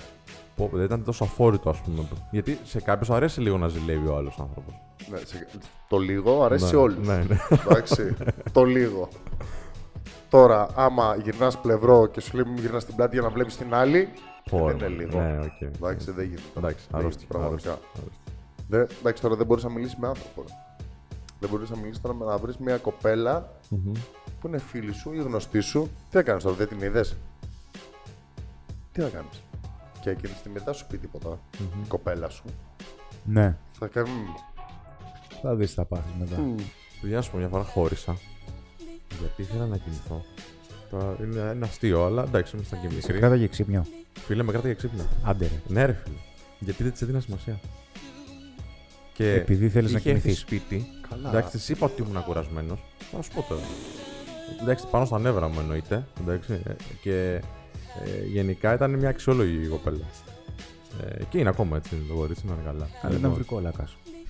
Πω, 0.57 0.71
δεν 0.73 0.85
ήταν 0.85 1.05
τόσο 1.05 1.25
αφόρητο, 1.25 1.71
ας 1.71 1.79
πούμε. 1.81 2.03
Γιατί 2.31 2.59
σε 2.65 2.81
κάποιους 2.81 3.11
αρέσει 3.11 3.41
λίγο 3.41 3.59
να 3.59 3.69
ζηλεύει 3.69 4.09
ο 4.09 4.17
άλλος 4.17 4.37
άνθρωπος. 4.41 4.75
ναι 5.11 5.19
σε- 5.25 5.47
το 5.89 5.99
λίγο 5.99 6.45
αρέσει 6.45 6.63
Ναι, 6.65 6.71
σε 6.71 6.77
όλους. 6.77 7.07
ναι, 7.07 7.17
ναι. 7.29 7.37
Εντάξει. 7.67 8.17
το 8.53 8.65
λίγο. 8.65 9.09
Τώρα, 10.35 10.67
άμα 10.75 11.17
γυρνάς 11.23 11.59
πλευρό 11.61 12.07
και 12.07 12.21
σου 12.21 12.37
λέει 12.37 12.45
μην 12.47 12.59
γυρνάς 12.59 12.85
την 12.85 12.95
πλάτη 12.95 13.15
για 13.15 13.23
να 13.25 13.31
βλέπεις 13.31 13.57
την 13.57 13.75
άλλη. 13.75 14.09
Φόρμα. 14.47 14.73
δεν 14.73 14.93
είναι 14.93 15.03
λίγο. 15.05 15.21
Ναι, 15.21 15.39
οκ. 15.41 15.61
Εντάξει, 15.61 16.11
δεν 16.11 16.25
γίνεται. 16.25 16.43
Εντάξει, 16.57 16.85
Δεν 16.91 17.01
αρρώστηκε. 17.01 17.27
γίνεται, 17.31 17.39
πραγματικά. 17.39 17.71
αρρώστια 17.71 18.02
'ναι. 18.02 18.21
Δεν, 18.69 18.87
εντάξει, 18.99 19.23
τώρα 19.23 19.37
δεν 19.37 19.47
μπορείς 19.47 19.65
να 19.65 19.71
μιλήσεις 19.71 19.97
με 19.97 20.07
άνθρωπο. 20.09 20.43
ρε. 20.49 20.55
Δεν 21.41 21.51
μπορείς 21.51 21.71
να 21.71 21.77
μιλήσεις 21.77 22.01
τώρα 22.01 22.15
με 22.15 22.25
να 22.25 22.37
βρεις 22.39 22.57
μια 22.57 22.77
κοπέλα 22.77 23.53
Μμμ. 23.69 23.93
που 24.41 24.47
είναι 24.47 24.59
φίλη 24.59 24.93
σου 24.93 25.13
ή 25.13 25.19
γνωστή 25.19 25.61
σου. 25.61 25.83
Τι 25.83 26.17
θα 26.17 26.23
κάνει 26.23 26.41
τώρα, 26.43 26.55
δεν 26.57 26.69
την 26.69 26.81
είδες; 26.81 27.17
Τι 28.93 29.01
θα 29.01 29.09
κάνει. 29.09 29.29
Και 30.01 30.11
εκείνη 30.11 30.33
τη 30.33 30.39
στιγμή 30.39 30.57
δεν 30.59 30.67
θα 30.67 30.73
σου 30.73 30.87
πει 30.87 30.99
τίποτα. 30.99 31.39
Η 31.59 31.87
κοπέλα 31.89 32.29
σου. 32.29 32.45
Ναι, 33.25 33.57
Θα 33.79 33.87
κάνει. 33.87 34.09
θα 35.43 35.55
δεις 35.55 35.75
τα 35.75 35.85
πάθεις 35.85 36.13
μετά. 36.19 36.37
Παιδιά, 37.01 37.17
να 37.17 37.23
σου 37.23 37.31
πω 37.31 37.37
μια 37.39 37.49
φορά 37.49 37.63
χώρισα. 37.65 38.17
Γιατί 39.21 39.43
ήθελα 39.43 39.67
να 39.67 39.77
κοιμηθώ. 39.77 40.25
Τώρα 40.91 41.17
είναι 41.23 41.41
ένα 41.51 41.67
αστείο, 41.67 42.05
αλλά 42.05 42.23
εντάξει, 42.23 42.57
ήμασταν 42.57 42.81
και 42.81 42.89
Σε 42.89 42.95
μικροί. 42.95 43.19
κράταγε 43.19 43.47
ξύπνιο. 43.47 43.87
Φίλε, 44.27 44.43
με 44.43 44.53
κράταγε 44.53 44.75
ξύπνα. 44.75 45.07
Άντε 45.23 45.45
ρε. 45.47 45.61
Ναι, 45.75 45.85
ρε 45.85 45.93
φίλε. 46.05 46.17
Γιατί 46.59 46.83
δεν 46.83 46.93
της 46.93 47.03
έδινα 47.03 47.21
σημασία. 47.21 47.61
Και 49.15 49.33
Επειδή 49.33 49.69
θέλεις 49.69 49.93
να 49.93 49.99
είχε 49.99 50.11
έρθει 50.11 50.21
κοιμηθείς. 50.23 50.43
σπίτι. 50.43 50.87
Καλά. 51.09 51.29
Εντάξει, 51.29 51.51
της 51.57 51.69
είπα 51.69 51.87
ότι 51.87 52.03
ήμουν 52.03 52.25
κουρασμένος. 52.25 52.79
Θα 53.13 53.23
σου 53.23 53.31
πω 53.35 53.45
τώρα. 53.49 53.61
Εντάξει, 54.63 54.87
πάνω 54.91 55.05
στα 55.05 55.19
νεύρα 55.19 55.49
μου 55.49 55.61
εννοείται. 55.61 56.07
Εντάξει, 56.21 56.53
ε, 56.65 56.73
και 57.03 57.33
ε, 58.05 58.25
γενικά 58.33 58.75
ήταν 58.75 58.91
μια 58.95 59.09
αξιόλογη 59.09 59.67
κοπέλα. 59.67 60.05
Ε, 61.05 61.25
και 61.29 61.39
είναι 61.39 61.49
ακόμα 61.49 61.77
έτσι, 61.77 61.97
το 62.09 62.15
κορίτσι 62.15 62.43
είναι 62.47 62.55
καλά. 62.65 62.89
Αλλά 63.03 63.15
Λοιπόν, 63.15 63.19
ήταν 63.19 63.33
βρικόλακα. 63.33 63.89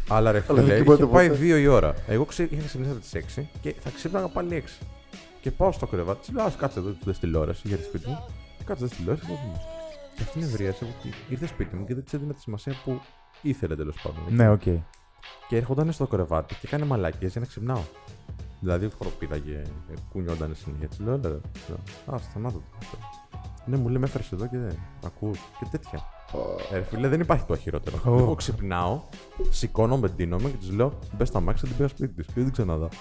Αλλά 0.08 0.32
ρε 0.32 0.44
Αλλά 0.49 0.62
δεν 0.62 0.64
φίλε, 0.64 0.82
κοιμάται 0.82 1.02
είχε 1.02 1.12
πάει 1.12 1.28
ποτέ. 1.28 1.40
2 1.40 1.61
η 1.61 1.66
ώρα. 1.66 1.94
Εγώ 2.06 2.25
ξέ, 2.25 2.42
είχα 2.50 2.62
ξυπνήσει 2.66 2.90
από 2.90 3.00
τις 3.00 3.37
6 3.38 3.42
και 3.61 3.75
θα 3.80 3.90
ξύπναγα 3.90 4.28
πάλι 4.28 4.64
6. 4.80 4.84
Και 5.40 5.50
πάω 5.50 5.73
στο 5.73 5.87
κρεβάτι, 5.87 6.20
της 6.20 6.30
λέω: 6.34 6.44
Α 6.44 6.50
κάτσε 6.58 6.78
εδώ, 6.78 6.94
δε 7.04 7.12
τηλεόραση, 7.12 7.61
είχε 7.64 7.75
έρθει 7.75 7.87
σπίτι 7.87 8.08
μου. 8.08 8.18
Κάτσε 8.64 8.84
δε 8.87 8.94
τηλεόραση, 8.94 9.26
θα 9.26 9.32
δούμε. 9.42 9.61
Και 10.16 10.23
αυτή 10.23 10.38
είναι 10.38 10.46
εβρίαζε 10.46 10.84
ότι 10.84 11.14
ήρθε 11.28 11.46
σπίτι 11.46 11.76
μου 11.76 11.84
και 11.87 11.94
δεν 11.94 12.04
της 12.04 12.16
έδινα 12.16 12.32
τη 12.32 12.40
σημασία 12.40 12.75
που 12.84 13.00
ήθελε 13.42 13.76
τέλος 13.76 13.96
πάντων. 14.02 14.23
Ναι, 14.28 14.49
οκ. 14.50 14.62
και 15.49 15.56
έρχονταν 15.56 15.92
στο 15.92 16.06
κρεβάτι 16.06 16.54
και 16.54 16.61
έκανε 16.66 16.84
μαλακίες 16.84 17.32
για 17.32 17.40
να 17.40 17.46
ξυπνάω. 17.46 17.82
Δηλαδή 18.61 18.90
χοροπήδαγε, 18.99 19.62
κουνιόταν 20.12 20.54
συνέχεια. 20.64 20.88
Της 20.88 20.99
λέω, 20.99 21.14
«Έλα, 21.14 21.28
ρε. 21.28 21.40
Λέω, 21.68 22.14
Α, 22.14 22.18
σταμάτα 22.18 22.54
το. 22.54 22.99
Ναι, 23.66 23.76
μου 23.76 23.88
λέει, 23.88 23.99
με 23.99 24.06
έφερες 24.06 24.33
εδώ 24.33 24.47
και 24.47 24.59
δεν. 24.59 24.78
Ακούς 25.06 25.38
και 25.59 25.66
τέτοια. 25.71 25.99
Ε, 26.73 26.76
ρε 26.76 26.83
φίλε, 26.83 27.09
δεν 27.09 27.21
υπάρχει 27.21 27.44
το 27.44 27.56
χειρότερο. 27.56 27.97
Ω. 28.04 28.18
Εγώ 28.18 28.35
ξυπνάω, 28.35 29.00
σηκώνομαι, 29.50 30.09
ντύνομαι 30.09 30.49
και 30.49 30.56
της 30.66 30.75
λέω: 30.75 30.99
Μπες 31.16 31.28
στ' 31.28 31.40
αμάξι, 31.40 31.66
την 31.66 31.76
πήρα 31.76 31.88
σπίτι 31.88 32.12
της. 32.14 32.26
Και 32.26 32.33
δεν 32.35 32.44
την 32.44 32.52
ξαναείδα. 32.52 32.88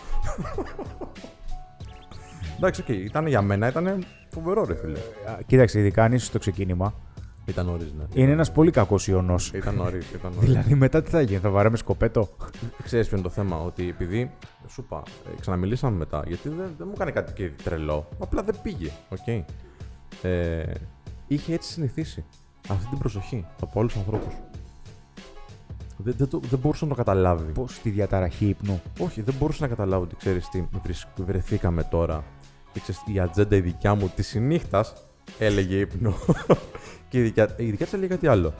Εντάξει, 2.57 2.81
οκ, 2.81 2.87
ήταν 2.89 3.27
για 3.27 3.41
μένα, 3.41 3.67
ήταν 3.67 4.05
φοβερό, 4.29 4.65
ρε 4.65 4.75
φίλε. 4.75 4.99
Α, 4.99 5.37
Κοίταξε, 5.45 5.79
ειδικά 5.79 6.03
αν 6.03 6.13
είσαι 6.13 6.25
στο 6.25 6.39
ξεκίνημα, 6.39 6.93
Ήταν 7.45 7.65
νωρίς, 7.65 7.93
ναι. 7.97 8.03
είναι 8.13 8.31
ένας 8.31 8.51
πολύ 8.51 8.71
κακός 8.71 9.07
οιωνός. 9.07 9.51
Ήταν 9.53 9.75
νωρίς, 9.75 10.11
ήταν 10.11 10.31
νωρίς. 10.33 10.49
Δηλαδή 10.49 10.75
μετά 10.75 11.01
τι 11.01 11.09
θα 11.09 11.21
γίνει, 11.21 11.39
θα 11.39 11.49
βαράμε 11.49 11.77
σκοπέτο; 11.77 12.29
Ξέρεις 12.83 13.07
ποιο 13.07 13.17
είναι 13.17 13.27
το 13.27 13.33
θέμα, 13.33 13.61
ότι 13.61 13.89
επειδή. 13.89 14.31
Σου 14.67 14.81
είπα, 14.85 15.03
ε, 15.25 15.39
ξαναμιλήσαμε 15.39 15.97
μετά, 15.97 16.23
γιατί 16.27 16.49
δεν, 16.49 16.73
δεν 16.77 16.87
μου 16.87 16.91
έκανε 16.95 17.11
κάτι 17.11 17.33
και 17.33 17.51
τρελό. 17.63 18.07
Απλά 18.19 18.43
δεν 18.43 18.55
πήγε. 18.61 18.91
οκ. 19.09 19.45
Ε, 20.21 20.63
είχε 21.27 21.53
έτσι 21.53 21.71
συνηθίσει 21.71 22.25
αυτή 22.69 22.85
την 22.87 22.97
προσοχή 22.97 23.45
από 23.61 23.79
όλους 23.79 23.93
τους 23.93 24.01
ανθρώπους. 24.01 24.33
Δεν, 25.97 26.13
δεν, 26.17 26.27
το- 26.27 26.39
δεν 26.49 26.59
μπορούσε 26.59 26.83
να 26.85 26.89
το 26.89 26.95
καταλάβει. 26.97 27.51
Πώς 27.51 27.75
στη 27.75 27.89
διαταραχή 27.89 28.45
ύπνου; 28.47 28.81
Όχι, 28.99 29.21
δεν 29.21 29.35
μπορούσε 29.39 29.61
να 29.61 29.67
καταλάβει 29.67 30.03
ότι 30.03 30.15
ξέρεις 30.15 30.49
τι 30.49 30.67
βρυσ- 30.83 31.07
βρεθήκαμε 31.25 31.83
τώρα. 31.83 32.23
Και 32.73 32.79
ξέρεις, 32.79 33.01
η 33.13 33.19
ατζέντα 33.19 33.55
η 33.55 33.59
δικιά 33.61 33.95
μου 33.95 34.11
της 34.15 34.35
νύχτας 34.35 34.93
έλεγε 35.39 35.79
ύπνο. 35.79 36.13
και 37.09 37.17
η 37.19 37.21
δικιά, 37.21 37.55
η 37.57 37.69
δικιά 37.69 37.85
της 37.85 37.93
έλεγε 37.93 38.13
κάτι 38.13 38.27
άλλο. 38.27 38.53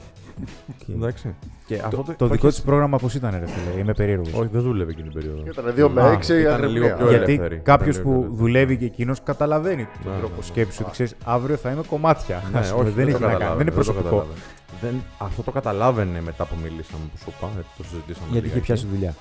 Εντάξει. 0.94 1.34
Και 1.66 1.74
αυτό 1.84 1.96
Το, 2.02 2.14
το 2.18 2.26
δικό 2.28 2.48
της 2.48 2.62
πρόγραμμα 2.62 2.98
πώς 2.98 3.14
ήταν, 3.14 3.30
ρε 3.30 3.46
φίλε; 3.46 3.80
Είμαι 3.80 3.92
περίεργος. 3.94 4.32
Όχι, 4.32 4.48
δεν 4.52 4.62
δούλευε 4.62 4.90
εκείνη 4.90 5.08
την 5.08 5.20
περίοδο. 5.20 5.42
Ήταν 5.46 5.64
2 5.76 5.88
με 5.94 6.02
Α, 6.02 6.18
6 6.18 6.28
η 6.28 6.40
ήταν 6.40 6.52
αγρυπνία. 6.52 6.80
λίγο 6.80 6.96
πιο 6.96 7.08
Γιατί 7.08 7.32
ελεύθερη. 7.32 7.56
κάποιος 7.60 7.96
Ήταν 7.96 8.02
που 8.02 8.10
λίγο 8.10 8.20
ελεύθερη. 8.24 8.42
δουλεύει 8.42 8.76
και 8.78 8.84
εκείνος 8.84 9.22
καταλαβαίνει 9.22 9.86
τον 10.02 10.12
Ναι, 10.12 10.18
τρόπο 10.18 10.32
ναι, 10.34 10.36
ναι. 10.40 10.44
σκέψης 10.44 10.80
ότι 10.80 10.90
ξέρεις 10.90 11.14
αύριο 11.24 11.56
θα 11.56 11.70
είμαι 11.70 11.82
κομμάτια. 11.88 12.42
Ναι, 12.52 12.58
Ας 12.60 12.70
πούμε, 12.70 12.82
όχι, 12.84 12.92
δεν 12.92 13.04
το 13.04 13.10
έχει 13.10 13.20
να 13.22 13.26
κάνει. 13.28 13.32
καταλάβαινε, 13.32 13.56
Δεν 13.56 13.60
είναι 13.66 13.70
το 13.70 13.74
προσωπικό. 13.92 14.04
καταλάβαινε. 14.04 14.40
Δεν, 14.80 14.94
αυτό 15.18 15.42
το 15.42 15.50
καταλάβαινε 15.50 16.20
μετά 16.20 16.44
που 16.44 16.54
μιλήσαμε 16.62 17.04
που 17.12 17.18
σου 17.22 17.32
είπα. 17.36 17.48
Έτσι 17.58 17.70
το 17.76 17.82
συζητήσαμε. 17.84 18.26
Γιατί 18.30 18.46
είχε 18.46 18.54
λιγάκι. 18.54 18.60
πιάσει 18.66 18.86
δουλειά. 18.92 19.14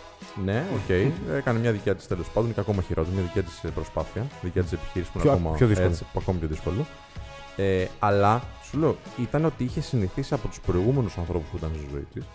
Ναι, 0.45 0.63
οκ. 0.77 0.89
Έκανε 1.37 1.59
μια 1.59 1.71
δικιά 1.71 1.95
της 1.95 2.07
τέλος 2.07 2.27
πάντων 2.33 2.53
και 2.53 2.59
ακόμα 2.59 2.81
χειρότερη. 2.81 3.15
Μια 3.15 3.23
δικιά 3.23 3.43
της 3.43 3.71
προσπάθεια. 3.75 4.21
Δικιά 4.41 4.61
της 4.63 4.71
επιχείρηση 4.71 5.11
που 5.11 5.17
είναι 5.19 5.27
Πιο- 5.27 5.37
ακόμα 5.37 5.55
πιο 5.55 5.67
δύσκολο. 5.67 5.89
Έτσι, 5.89 6.03
που 6.13 6.19
ακόμη 6.21 6.37
πιο 6.39 6.47
δύσκολο. 6.47 6.85
Ε, 7.55 7.85
αλλά 7.99 8.41
σου 8.73 8.79
λέω, 8.79 8.97
ήταν 9.17 9.45
ότι 9.45 9.63
είχε 9.63 9.81
συνηθίσει 9.81 10.33
από 10.33 10.47
τους 10.47 10.59
προηγούμενους 10.59 11.17
ανθρώπους 11.17 11.49
που 11.49 11.57
ήταν 11.57 11.71
στη 11.75 11.87
ζωή 11.91 12.07
της 12.13 12.25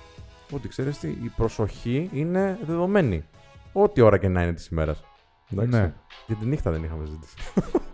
ότι 0.52 0.68
ξέρεις 0.68 0.98
τι, 0.98 1.08
η 1.08 1.32
προσοχή 1.36 2.10
είναι 2.12 2.58
δεδομένη. 2.66 3.24
Ό,τι 3.72 4.00
ώρα 4.00 4.18
και 4.18 4.28
να 4.28 4.42
είναι 4.42 4.52
της 4.52 4.66
ημέρας. 4.66 5.04
Ναι. 5.48 5.92
Για 6.26 6.36
τη 6.36 6.46
νύχτα 6.46 6.70
δεν 6.70 6.84
είχαμε 6.84 7.04
ζήτηση. 7.04 7.34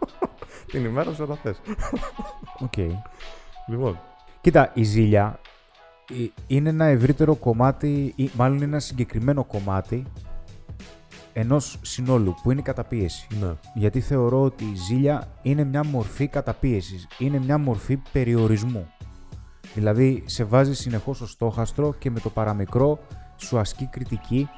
την 0.72 0.84
ημέρα 0.84 1.12
σου 1.12 1.22
όταν 1.22 1.36
θες. 1.36 1.60
Οκ. 2.58 2.76
Λοιπόν. 3.68 4.00
Κοίτα, 4.40 4.70
η 4.74 4.82
ζήλια 4.82 5.40
ε, 6.10 6.26
είναι 6.46 6.68
ένα 6.68 6.84
ευρύτερο 6.84 7.34
κομμάτι, 7.34 8.12
ή 8.16 8.30
μάλλον 8.34 8.56
είναι 8.56 8.64
ένα 8.64 8.80
συγκεκριμένο 8.80 9.44
κομμάτι 9.44 10.04
ενός 11.36 11.78
συνόλου 11.82 12.34
που 12.42 12.50
είναι 12.50 12.60
η 12.60 12.62
καταπίεση. 12.62 13.26
Ναι. 13.40 13.52
Γιατί 13.74 14.00
θεωρώ 14.00 14.42
ότι 14.42 14.64
η 14.64 14.74
ζήλια 14.74 15.28
είναι 15.42 15.64
μια 15.64 15.84
μορφή 15.84 16.26
καταπίεσης, 16.26 17.06
είναι 17.18 17.38
μια 17.38 17.58
μορφή 17.58 17.96
περιορισμού. 18.12 18.86
Δηλαδή, 19.74 20.22
σε 20.26 20.44
βάζει 20.44 20.74
συνεχώς 20.74 21.16
στο 21.16 21.26
στόχαστρο 21.26 21.94
και 21.98 22.10
με 22.10 22.20
το 22.20 22.30
παραμικρό 22.30 22.98
σου 23.36 23.58
ασκεί 23.58 23.86
κριτική, 23.86 24.48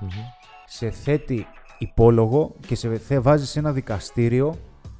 σε 0.66 0.90
θέτει 0.90 1.46
υπόλογο 1.78 2.54
και 2.66 2.74
σε 2.74 2.98
θε- 2.98 3.22
βάζεις 3.22 3.50
σε 3.50 3.58
ένα 3.58 3.72
δικαστήριο 3.72 4.54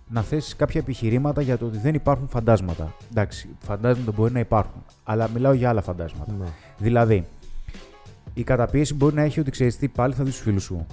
να 0.09 0.23
θέσει 0.23 0.57
κάποια 0.57 0.81
επιχειρήματα 0.81 1.43
για 1.43 1.59
το 1.59 1.67
ότι 1.67 1.79
δεν 1.79 1.95
υπάρχουν 1.95 2.29
φαντάσματα. 2.29 2.95
Εντάξει, 3.11 3.49
φαντάσματα 3.59 4.13
μπορεί 4.13 4.33
να 4.33 4.39
υπάρχουν, 4.41 4.85
αλλά 5.05 5.29
μιλάω 5.29 5.53
για 5.53 5.69
άλλα 5.69 5.83
φαντάσματα. 5.83 6.33
Ναι. 6.33 6.47
Δηλαδή, 6.79 7.27
η 8.35 8.43
καταπίεση 8.43 8.95
μπορεί 8.95 9.15
να 9.15 9.23
έχει 9.23 9.41
ότι 9.41 9.51
ξέρεις 9.51 9.77
τι, 9.77 9.89
πάλι 9.89 10.15
θα 10.15 10.25
δεις 10.25 10.35
τους 10.35 10.43
φίλους 10.43 10.63
σου. 10.63 10.87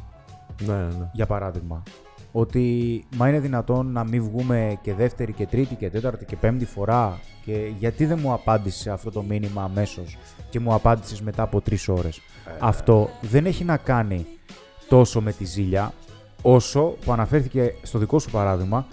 Ναι, 0.60 0.74
ναι. 0.74 1.10
Για 1.14 1.26
παράδειγμα, 1.26 1.84
ότι 2.32 3.04
μα 3.16 3.30
είναι 3.30 3.40
δυνατόν 3.40 3.92
να 3.92 4.04
μην 4.04 4.24
βγούμε 4.24 4.80
και 4.82 4.94
δεύτερη 4.94 5.34
και 5.34 5.46
τρίτη 5.46 5.76
και 5.76 5.90
τέταρτη 5.90 6.26
και 6.26 6.36
πέμπτη 6.36 6.66
φορά 6.66 7.20
και 7.46 7.72
γιατί 7.80 8.06
δεν 8.06 8.20
μου 8.22 8.34
απάντησε 8.34 8.90
αυτό 8.90 9.12
το 9.12 9.22
μήνυμα 9.22 9.64
αμέσως 9.64 10.18
και 10.50 10.60
μου 10.60 10.74
απάντησες 10.74 11.22
μετά 11.22 11.44
από 11.44 11.62
τρεις 11.62 11.88
ώρες. 11.88 12.22
Αυτό 12.60 13.10
δεν 13.22 13.46
έχει 13.46 13.64
να 13.64 13.78
κάνει 13.78 14.26
τόσο 14.88 15.22
με 15.22 15.32
τη 15.32 15.46
ζήλια 15.46 15.94
όσο 16.42 16.82
που 16.82 17.12
αναφέρθηκε 17.12 17.74
στο 17.82 18.00
δικό 18.00 18.20
σου 18.20 18.30
παράδειγμα 18.30 18.88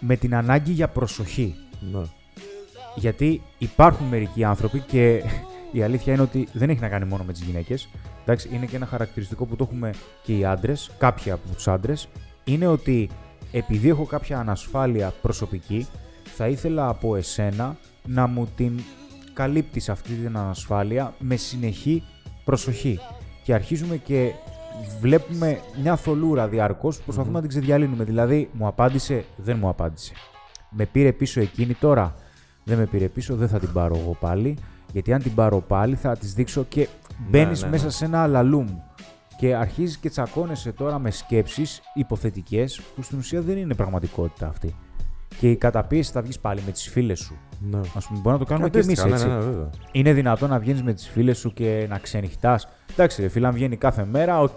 με 0.00 0.16
την 0.16 0.34
ανάγκη 0.34 0.72
για 0.72 0.88
προσοχή. 0.88 1.54
ναι. 1.92 2.02
Γιατί 2.94 3.42
υπάρχουν 3.58 4.06
μερικοί 4.06 4.44
άνθρωποι 4.44 4.80
και 4.80 5.22
η 5.72 5.82
αλήθεια 5.82 6.12
είναι 6.12 6.22
ότι 6.22 6.48
δεν 6.52 6.70
έχει 6.70 6.80
να 6.80 6.88
κάνει 6.88 7.04
μόνο 7.04 7.24
με 7.24 7.32
τις 7.32 7.42
γυναίκες. 7.42 7.88
Εντάξει, 8.22 8.48
είναι 8.52 8.66
και 8.66 8.76
ένα 8.76 8.86
χαρακτηριστικό 8.86 9.44
που 9.44 9.56
το 9.56 9.64
έχουμε 9.64 9.90
και 10.22 10.38
οι 10.38 10.44
άντρες, 10.44 10.90
κάποιοι 10.98 11.30
από 11.30 11.48
τους 11.54 11.68
άντρες. 11.68 12.08
Είναι 12.44 12.66
ότι 12.66 13.10
επειδή 13.52 13.88
έχω 13.88 14.04
κάποια 14.04 14.38
ανασφάλεια 14.38 15.12
προσωπική, 15.22 15.86
θα 16.36 16.48
ήθελα 16.48 16.88
από 16.88 17.16
εσένα 17.16 17.76
να 18.06 18.26
μου 18.26 18.48
την 18.56 18.80
καλύπτεις 19.32 19.88
αυτή 19.88 20.14
την 20.14 20.36
ανασφάλεια 20.36 21.14
με 21.18 21.36
συνεχή 21.36 22.02
προσοχή. 22.44 22.98
Και 23.44 23.54
αρχίζουμε 23.54 23.96
και 23.96 24.32
βλέπουμε 25.00 25.60
μια 25.82 25.96
θολούρα 25.96 26.48
διαρκώς 26.48 26.96
που 26.96 27.02
προσπαθούμε 27.04 27.34
να 27.34 27.40
την 27.40 27.48
ξεδιαλύνουμε. 27.48 28.04
Δηλαδή, 28.04 28.48
μου 28.52 28.66
απάντησε, 28.66 29.24
δεν 29.36 29.58
μου 29.58 29.68
απάντησε. 29.68 30.12
Με 30.70 30.86
πήρε 30.86 31.12
πίσω 31.12 31.40
εκείνη 31.40 31.74
τώρα. 31.74 32.14
Δεν 32.64 32.78
με 32.78 32.86
πήρε 32.86 33.08
πίσω, 33.08 33.36
δεν 33.36 33.48
θα 33.48 33.58
την 33.58 33.72
πάρω 33.72 33.96
εγώ 33.96 34.16
πάλι. 34.20 34.56
Γιατί 34.92 35.12
αν 35.12 35.22
την 35.22 35.34
πάρω 35.34 35.60
πάλι 35.60 35.94
θα 35.96 36.16
της 36.16 36.34
δείξω 36.34 36.64
και 36.68 36.88
μπαίνεις 37.28 37.62
ναι, 37.62 37.68
μέσα 37.68 37.84
ναι. 37.84 37.90
σε 37.90 38.04
ένα 38.04 38.22
αλαλούμ. 38.22 38.66
Και 39.38 39.54
αρχίζεις 39.54 39.96
και 39.98 40.08
τσακώνεσαι 40.10 40.72
τώρα 40.72 40.98
με 40.98 41.10
σκέψεις 41.10 41.80
υποθετικές 41.94 42.80
που 42.94 43.02
στην 43.02 43.18
ουσία 43.18 43.40
δεν 43.40 43.56
είναι 43.56 43.74
πραγματικότητα 43.74 44.46
αυτή. 44.48 44.74
Και 45.38 45.50
η 45.50 45.56
καταπίεση 45.56 46.12
θα 46.12 46.22
βγεις 46.22 46.38
πάλι 46.38 46.62
με 46.66 46.72
τις 46.72 46.88
φίλες 46.88 47.18
σου. 47.20 47.36
ναι. 47.70 47.78
Α 47.78 47.80
πούμε, 48.08 48.20
μπορεί 48.20 48.32
να 48.32 48.38
το 48.38 48.44
κάνουμε 48.44 48.68
και 48.70 48.78
εμείς 48.78 48.98
Αντίστοιχα, 49.00 49.14
έτσι. 49.14 49.26
Ναι, 49.26 49.34
ναι, 49.44 49.50
βέβαια. 49.50 49.70
Είναι 49.92 50.12
δυνατόν 50.12 50.50
να 50.50 50.58
βγαίνεις 50.58 50.82
με 50.82 50.92
τις 50.92 51.08
φίλες 51.08 51.38
σου 51.38 51.52
και 51.52 51.86
να 51.88 51.98
ξενυχτάς. 51.98 52.68
Εντάξει, 52.92 53.22
ρε 53.22 53.28
φίλε, 53.28 53.46
αν 53.46 53.52
βγαίνει 53.54 53.76
κάθε 53.76 54.04
μέρα, 54.04 54.40
οκ. 54.40 54.56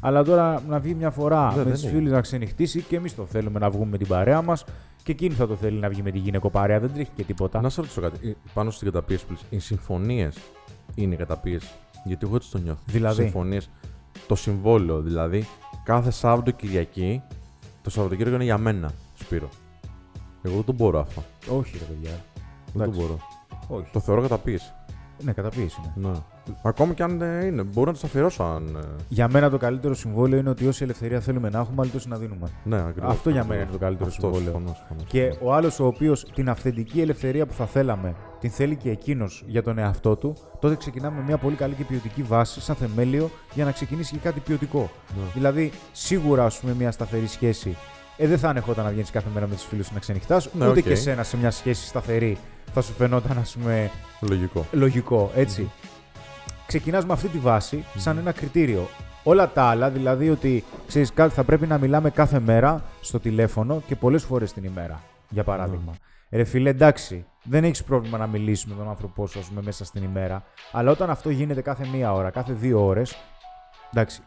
Αλλά 0.00 0.24
τώρα 0.24 0.62
να 0.68 0.78
βγει 0.78 0.94
μια 0.94 1.10
φορά 1.10 1.48
Δεν- 1.48 1.56
με 1.58 1.62
δεν 1.64 1.72
τις 1.72 1.82
είναι. 1.82 1.92
φίλες 1.92 2.12
να 2.12 2.20
ξενυχτήσει 2.20 2.80
και 2.80 2.96
εμείς 2.96 3.14
το 3.14 3.26
θέλουμε 3.26 3.58
να 3.58 3.70
βγούμε 3.70 3.86
με 3.90 3.98
την 3.98 4.06
παρέα 4.06 4.42
μας 4.42 4.64
και 5.06 5.12
εκείνη 5.12 5.34
θα 5.34 5.46
το 5.46 5.56
θέλει 5.56 5.78
να 5.78 5.88
βγει 5.88 6.02
με 6.02 6.10
τη 6.10 6.18
γυναικοπαρέα. 6.18 6.80
Δεν 6.80 6.92
τρέχει 6.92 7.10
και 7.16 7.22
τίποτα. 7.22 7.60
Να 7.60 7.68
σε 7.68 7.80
ρωτήσω 7.80 8.00
κάτι. 8.00 8.28
Ε, 8.28 8.32
Πάνω 8.54 8.70
στην 8.70 8.86
καταπίεση, 8.92 9.24
please. 9.30 9.44
οι 9.50 9.58
συμφωνίες 9.58 10.36
είναι 10.94 11.14
η 11.14 11.16
καταπίεση; 11.16 11.68
Γιατί 12.04 12.26
εγώ 12.26 12.36
έτσι 12.36 12.50
το 12.50 12.58
νιώθω. 12.58 12.80
Δηλαδή; 12.86 13.22
Συμφωνίες. 13.22 13.70
Το 14.26 14.34
συμβόλαιο, 14.34 15.00
δηλαδή, 15.00 15.44
κάθε 15.84 16.10
Σάββατο 16.10 16.50
Κυριακή, 16.50 17.22
το 17.82 17.90
Σαββατοκύριακο 17.90 18.34
είναι 18.34 18.44
για 18.44 18.58
μένα, 18.58 18.92
Σπύρο. 19.14 19.48
Εγώ 20.42 20.54
δεν 20.54 20.64
το 20.64 20.72
μπορώ 20.72 21.00
αυτό. 21.00 21.24
Όχι, 21.56 21.78
ρε 21.78 21.84
παιδιά. 21.84 22.10
Δεν 22.10 22.72
το 22.72 22.82
Εντάξει. 22.82 23.00
μπορώ. 23.00 23.18
Όχι. 23.68 23.86
Το 23.92 24.00
θεωρώ 24.00 24.22
καταπίεση. 24.22 24.72
Ναι, 25.22 25.32
καταπίεση 25.32 25.80
είναι. 25.96 26.08
Ναι. 26.08 26.14
Ακόμη 26.62 26.94
και 26.94 27.02
αν 27.02 27.22
ε, 27.22 27.44
είναι. 27.44 27.62
Μπορώ 27.62 27.90
να 27.90 27.96
το 27.96 28.02
αφιερώσω 28.06 28.42
αν. 28.42 28.76
ε, 28.76 28.86
Για 29.08 29.28
μένα 29.28 29.50
το 29.50 29.58
καλύτερο 29.58 29.94
συμβόλαιο 29.94 30.38
είναι 30.38 30.50
ότι 30.50 30.66
όση 30.66 30.82
ελευθερία 30.84 31.20
θέλουμε 31.20 31.48
να 31.50 31.58
έχουμε, 31.58 31.76
άλλη 31.80 31.90
τόση 31.90 32.08
να 32.08 32.16
δίνουμε. 32.16 32.48
Ναι, 32.64 32.76
ακριβώς. 32.76 33.10
Αυτό 33.10 33.30
για 33.30 33.40
ακριβώς. 33.40 33.46
μένα 33.48 33.62
είναι 33.62 33.72
το 33.72 33.78
καλύτερο 33.84 34.08
Αυτό, 34.08 34.20
συμβόλαιο. 34.20 34.52
συμφωνώ, 34.52 34.76
συμφωνώ, 34.78 35.00
Και 35.06 35.20
συμφωνώ. 35.30 35.50
ο 35.50 35.54
άλλος 35.54 35.80
ο 35.80 35.86
οποίος 35.86 36.26
την 36.34 36.48
αυθεντική 36.48 37.00
ελευθερία 37.00 37.46
που 37.46 37.52
θα 37.52 37.66
θέλαμε 37.66 38.14
την 38.40 38.50
θέλει 38.50 38.76
και 38.76 38.90
εκείνος 38.90 39.44
για 39.46 39.62
τον 39.62 39.78
εαυτό 39.78 40.16
του, 40.16 40.36
τότε 40.60 40.76
ξεκινάμε 40.76 41.16
με 41.16 41.22
μια 41.26 41.36
πολύ 41.38 41.56
καλή 41.56 41.74
και 41.74 41.84
ποιοτική 41.84 42.22
βάση, 42.22 42.60
σαν 42.60 42.74
θεμέλιο, 42.76 43.30
για 43.54 43.64
να 43.64 43.70
ξεκινήσει 43.72 44.12
και 44.12 44.18
κάτι 44.22 44.40
ποιοτικό. 44.40 44.90
Ναι. 45.16 45.22
Δηλαδή, 45.34 45.72
σίγουρα, 45.92 46.44
ας 46.44 46.58
πούμε, 46.58 46.74
μια 46.78 46.90
σταθερή 46.90 47.26
σχέση 47.26 47.76
ε, 48.16 48.26
δεν 48.26 48.38
θα 48.38 48.48
ανεχόταν 48.48 48.84
να 48.84 48.90
βγαίνεις 48.90 49.10
κάθε 49.10 49.28
μέρα 49.34 49.46
με 49.46 49.54
τους 49.54 49.64
φίλους 49.64 49.86
σου 49.86 49.94
να 49.94 50.00
ξενυχτάς, 50.00 50.48
Ναι, 50.52 50.68
ούτε 50.68 50.78
οκ. 50.78 50.84
και 50.84 50.92
εσένα 50.92 51.22
σε 51.22 51.36
μια 51.36 51.50
σχέση 51.50 51.86
σταθερή 51.86 52.36
θα 52.72 52.80
σου 52.82 52.92
φαινόταν, 52.92 53.38
ας 53.38 53.56
πούμε, 53.58 53.90
Λογικό. 54.20 54.66
λογικό, 54.72 55.30
έτσι. 55.34 55.70
Ξεκινάς 56.66 57.04
με 57.06 57.12
αυτή 57.12 57.28
τη 57.28 57.38
βάση 57.38 57.84
σαν 57.96 58.18
ένα 58.18 58.32
κριτήριο. 58.32 58.88
Όλα 59.22 59.48
τα 59.52 59.62
άλλα, 59.62 59.90
δηλαδή 59.90 60.30
ότι 60.30 60.64
ξέρεις, 60.86 61.12
κάτι 61.12 61.34
θα 61.34 61.44
πρέπει 61.44 61.66
να 61.66 61.78
μιλάμε 61.78 62.10
κάθε 62.10 62.40
μέρα 62.40 62.82
στο 63.00 63.20
τηλέφωνο 63.20 63.82
και 63.86 63.96
πολλές 63.96 64.24
φορές 64.24 64.52
την 64.52 64.64
ημέρα, 64.64 65.02
για 65.30 65.44
παράδειγμα. 65.44 65.92
Ρε 66.30 66.44
φίλε, 66.44 66.70
εντάξει, 66.70 67.26
δεν 67.42 67.64
έχεις 67.64 67.84
πρόβλημα 67.84 68.18
να 68.18 68.26
μιλήσεις 68.26 68.66
με 68.66 68.74
τον 68.74 68.88
άνθρωπό 68.88 69.26
σου, 69.26 69.38
ας 69.38 69.46
πούμε, 69.46 69.62
μέσα 69.62 69.84
στην 69.84 70.02
ημέρα, 70.02 70.42
αλλά 70.72 70.90
όταν 70.90 71.10
αυτό 71.10 71.30
γίνεται 71.30 71.60
κάθε 71.60 71.86
μία 71.92 72.12
ώρα, 72.12 72.30
κάθε 72.30 72.52
δύο 72.52 72.84
ώρες, 72.86 73.16
εντάξει, 73.92 74.20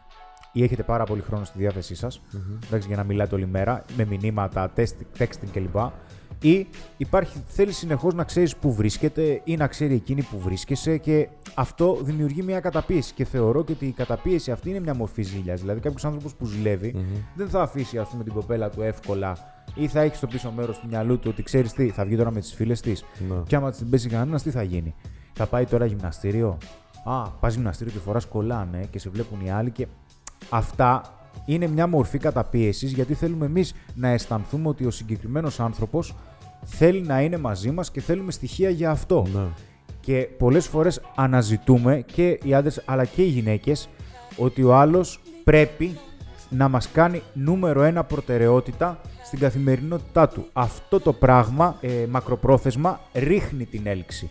ή 0.52 0.62
έχετε 0.62 0.82
πάρα 0.82 1.04
πολύ 1.04 1.20
χρόνο 1.20 1.44
στη 1.44 1.58
διάθεσή 1.58 1.94
σας, 1.94 2.20
εντάξει, 2.66 2.88
για 2.88 2.96
να 2.96 3.04
μιλάτε 3.04 3.34
όλη 3.34 3.46
μέρα, 3.46 3.84
με 3.96 4.04
μηνύματα, 4.04 4.72
text- 4.76 5.18
texting 5.18 5.48
κλπ. 5.52 5.76
Ή 6.42 6.66
υπάρχει, 6.96 7.42
θέλεις 7.46 7.76
συνεχώς 7.76 8.14
να 8.14 8.24
ξέρεις 8.24 8.56
που 8.56 8.72
βρίσκεται 8.72 9.40
ή 9.44 9.56
να 9.56 9.66
ξέρει 9.66 9.94
εκείνη 9.94 10.22
που 10.22 10.38
βρίσκεσαι 10.38 10.96
και 10.96 11.28
αυτό 11.54 11.98
δημιουργεί 12.02 12.42
μια 12.42 12.60
καταπίεση. 12.60 13.14
Και 13.14 13.24
θεωρώ 13.24 13.64
και 13.64 13.72
ότι 13.72 13.86
η 13.86 13.92
καταπίεση 13.92 14.50
αυτή 14.50 14.70
είναι 14.70 14.80
μια 14.80 14.94
μορφή 14.94 15.22
ζήλιας. 15.22 15.60
Δηλαδή, 15.60 15.80
κάποιος 15.80 16.04
άνθρωπος 16.04 16.34
που 16.34 16.44
ζηλεύει 16.44 17.06
δεν 17.34 17.48
θα 17.48 17.62
αφήσει 17.62 17.98
ας 17.98 18.08
πούμε, 18.08 18.24
την 18.24 18.32
κοπέλα 18.32 18.70
του 18.70 18.82
εύκολα 18.82 19.36
ή 19.74 19.88
θα 19.88 20.00
έχει 20.00 20.16
στο 20.16 20.26
πίσω 20.26 20.52
μέρος 20.56 20.78
του 20.78 20.86
μυαλού 20.88 21.18
του 21.18 21.28
ότι 21.32 21.42
ξέρεις 21.42 21.72
τι, 21.72 21.88
θα 21.88 22.04
βγει 22.04 22.16
τώρα 22.16 22.30
με 22.30 22.40
τις 22.40 22.54
φίλες 22.54 22.80
της. 22.80 23.04
Ναι. 23.28 23.42
Και 23.46 23.56
άμα 23.56 23.70
την 23.70 23.90
πέσει 23.90 24.08
κανένας, 24.08 24.42
τι 24.42 24.50
θα 24.50 24.62
γίνει; 24.62 24.94
Θα 25.32 25.46
πάει 25.46 25.66
τώρα 25.66 25.84
γυμναστήριο; 25.84 26.58
Α, 27.04 27.30
πας 27.30 27.54
γυμναστήριο 27.54 27.92
και 27.92 27.98
φοράς 27.98 28.26
κολλάνε 28.26 28.84
και 28.90 28.98
σε 28.98 29.10
βλέπουν 29.10 29.40
οι 29.40 29.50
άλλοι 29.50 29.70
και 29.70 29.86
αυτά 30.50 31.02
είναι 31.44 31.66
μια 31.66 31.86
μορφή 31.86 32.18
καταπίεσης 32.18 32.92
γιατί 32.92 33.14
θέλουμε 33.14 33.46
εμείς 33.46 33.74
να 33.94 34.08
αισθανθούμε 34.08 34.68
ότι 34.68 34.86
ο 34.86 34.90
συγκεκριμένος 34.90 35.60
άνθρωπος 35.60 36.14
θέλει 36.64 37.00
να 37.00 37.20
είναι 37.20 37.36
μαζί 37.38 37.70
μας 37.70 37.90
και 37.90 38.00
θέλουμε 38.00 38.32
στοιχεία 38.32 38.70
για 38.70 38.90
αυτό. 38.90 39.26
Ναι. 39.34 39.46
Και 40.00 40.28
πολλές 40.38 40.66
φορές 40.66 41.00
αναζητούμε 41.14 42.04
και 42.12 42.38
οι 42.42 42.54
άντρες 42.54 42.82
αλλά 42.84 43.04
και 43.04 43.22
οι 43.22 43.28
γυναίκες 43.28 43.88
ότι 44.36 44.62
ο 44.62 44.74
άλλος 44.74 45.20
πρέπει 45.44 45.98
να 46.48 46.68
μας 46.68 46.88
κάνει 46.88 47.22
νούμερο 47.32 47.82
ένα 47.82 48.04
προτεραιότητα 48.04 49.00
στην 49.24 49.38
καθημερινότητά 49.38 50.28
του. 50.28 50.46
Αυτό 50.52 51.00
το 51.00 51.12
πράγμα 51.12 51.76
ε, 51.80 52.06
μακροπρόθεσμα 52.08 53.00
ρίχνει 53.12 53.64
την 53.64 53.86
έλξη. 53.86 54.30